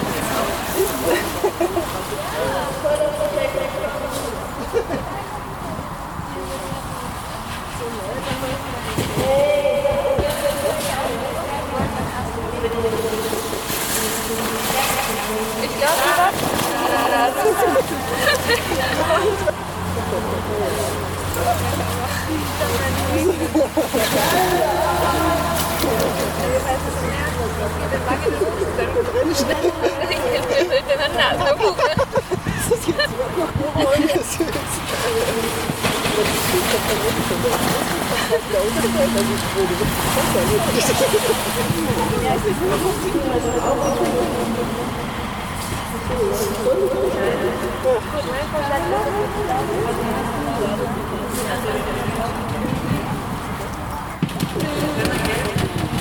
glaube, 23.39 23.79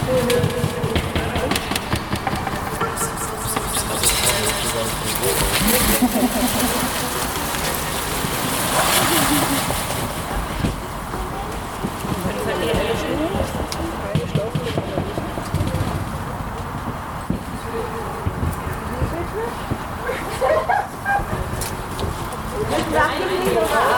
Mega. 0.08 0.58
Für 23.48 23.97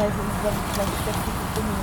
helfen 0.00 0.20
wir 0.24 0.52
vielleicht 0.72 0.94
steckt 1.02 1.24
die 1.26 1.32
Dinge. 1.60 1.80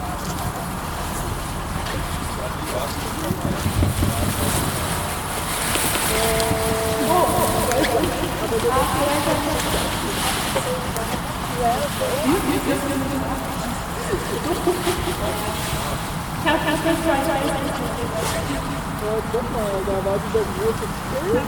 Ja, 19.07 19.13
guck 19.31 19.47
mal, 19.53 19.71
da 19.85 19.95
war 20.03 20.17
dieser 20.19 20.43
große 20.43 20.83
Schild. 20.83 21.47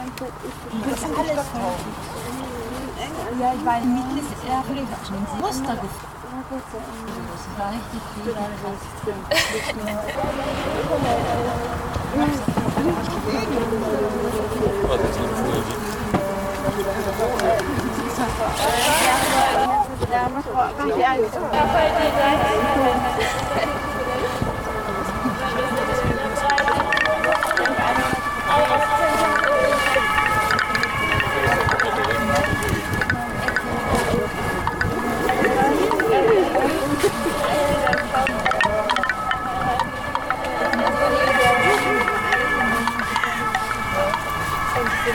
Das 0.00 1.00
sind 1.00 1.18
alles 1.18 1.46
Ja, 3.40 3.52
ich 3.54 3.64
weiß, 3.66 3.84
mit 3.84 4.22
ist 4.22 4.44
ja 4.48 4.62
vielleicht 4.66 5.10
Muster 5.40 5.76
Das 5.76 5.88
war 7.58 7.72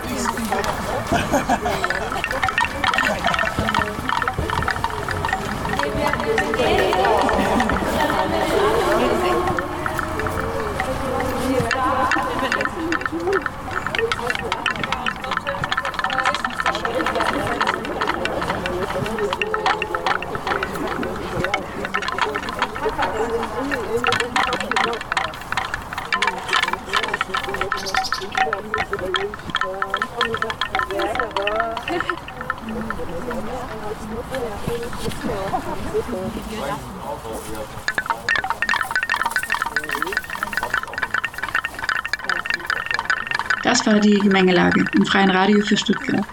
Das 43.85 43.93
war 43.93 44.01
die 44.01 44.17
Gemengelage 44.17 44.83
im 44.95 45.05
freien 45.05 45.29
Radio 45.29 45.61
für 45.61 45.77
Stuttgart. 45.77 46.25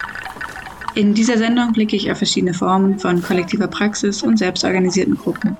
In 0.94 1.12
dieser 1.12 1.36
Sendung 1.36 1.74
blicke 1.74 1.96
ich 1.96 2.10
auf 2.10 2.16
verschiedene 2.16 2.54
Formen 2.54 2.98
von 2.98 3.20
kollektiver 3.20 3.66
Praxis 3.66 4.22
und 4.22 4.38
selbstorganisierten 4.38 5.18
Gruppen. 5.18 5.58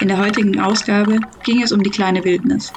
In 0.00 0.08
der 0.08 0.16
heutigen 0.16 0.58
Ausgabe 0.58 1.18
ging 1.44 1.60
es 1.62 1.70
um 1.72 1.82
die 1.82 1.90
kleine 1.90 2.24
Wildnis, 2.24 2.72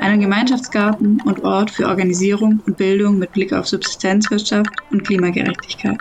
einen 0.00 0.22
Gemeinschaftsgarten 0.22 1.20
und 1.26 1.44
Ort 1.44 1.70
für 1.70 1.86
Organisierung 1.86 2.60
und 2.64 2.78
Bildung 2.78 3.18
mit 3.18 3.30
Blick 3.32 3.52
auf 3.52 3.68
Subsistenzwirtschaft 3.68 4.70
und 4.90 5.04
Klimagerechtigkeit. 5.04 5.98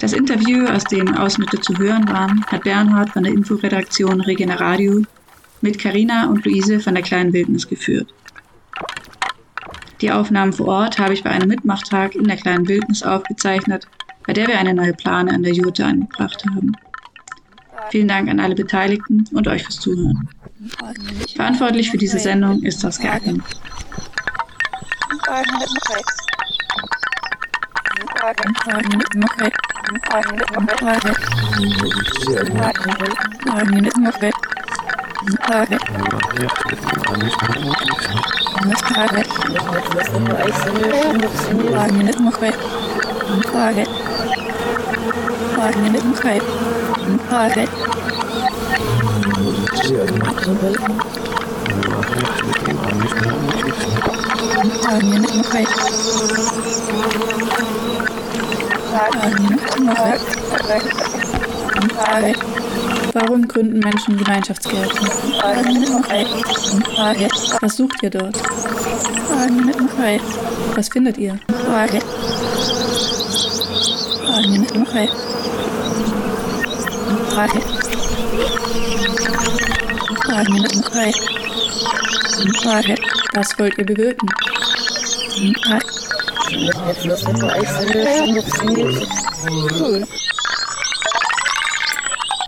Das 0.00 0.12
Interview, 0.12 0.66
aus 0.66 0.84
dem 0.84 1.14
Ausschnitte 1.14 1.62
zu 1.62 1.78
hören 1.78 2.06
waren, 2.10 2.44
hat 2.48 2.64
Bernhard 2.64 3.08
von 3.08 3.22
der 3.22 3.32
Inforedaktion 3.32 4.20
Regena 4.20 4.56
Radio 4.56 5.02
mit 5.62 5.78
Carina 5.78 6.28
und 6.28 6.44
Luise 6.44 6.78
von 6.78 6.92
der 6.92 7.02
kleinen 7.02 7.32
Wildnis 7.32 7.66
geführt. 7.66 8.12
Die 10.00 10.12
Aufnahmen 10.12 10.52
vor 10.52 10.68
Ort 10.68 10.98
habe 10.98 11.12
ich 11.12 11.24
bei 11.24 11.30
einem 11.30 11.48
Mitmachtag 11.48 12.14
in 12.14 12.24
der 12.24 12.36
kleinen 12.36 12.68
Wildnis 12.68 13.02
aufgezeichnet, 13.02 13.88
bei 14.26 14.32
der 14.32 14.46
wir 14.46 14.58
eine 14.58 14.74
neue 14.74 14.92
Plane 14.92 15.32
an 15.32 15.42
der 15.42 15.52
Jurte 15.52 15.84
angebracht 15.84 16.44
haben. 16.50 16.72
Vielen 17.90 18.08
Dank 18.08 18.28
an 18.28 18.38
alle 18.38 18.54
Beteiligten 18.54 19.24
und 19.32 19.48
euch 19.48 19.64
fürs 19.64 19.80
Zuhören. 19.80 20.28
Verantwortlich 21.34 21.90
für 21.90 21.98
diese 21.98 22.18
Sendung 22.18 22.62
ist 22.62 22.84
Nestare, 38.66 39.24
Waarnemend 41.70 42.24
begrijp, 42.24 42.56
Nestare, 43.36 43.86
Waarnemend 45.56 46.10
begrijp, 46.10 46.42
Nestare. 47.06 47.66
Waarnemend 54.82 55.36
begrijp. 55.36 55.68
Waarnemend 58.92 59.76
begrijp, 59.84 60.20
Nestare. 61.80 62.34
Warum 63.20 63.48
gründen 63.48 63.80
Menschen 63.80 64.16
Gemeinschaftsgärten? 64.16 65.08
Was 67.60 67.76
sucht 67.76 68.00
ihr 68.00 68.10
dort? 68.10 68.40
Was 70.76 70.88
findet 70.88 71.18
ihr? 71.18 71.36
Was 83.34 83.58
wollt 83.58 83.78
ihr 83.78 83.86
bewirken? 83.86 84.28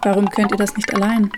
Warum 0.02 0.28
könnt 0.30 0.50
ihr 0.50 0.56
das 0.56 0.74
nicht 0.76 0.94
allein? 0.94 1.30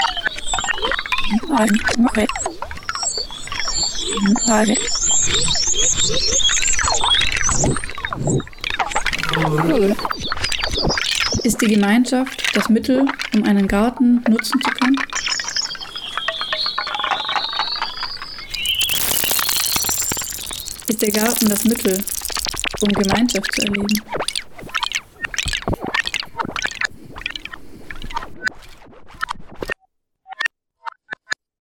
Ist 11.42 11.60
die 11.60 11.66
Gemeinschaft 11.66 12.42
das 12.54 12.68
Mittel, 12.68 13.04
um 13.34 13.42
einen 13.44 13.66
Garten 13.66 14.22
nutzen 14.28 14.60
zu 14.60 14.70
können? 14.70 14.96
Ist 20.86 21.02
der 21.02 21.10
Garten 21.10 21.48
das 21.48 21.64
Mittel, 21.64 22.04
um 22.80 22.88
Gemeinschaft 22.90 23.52
zu 23.54 23.62
erleben? 23.62 24.21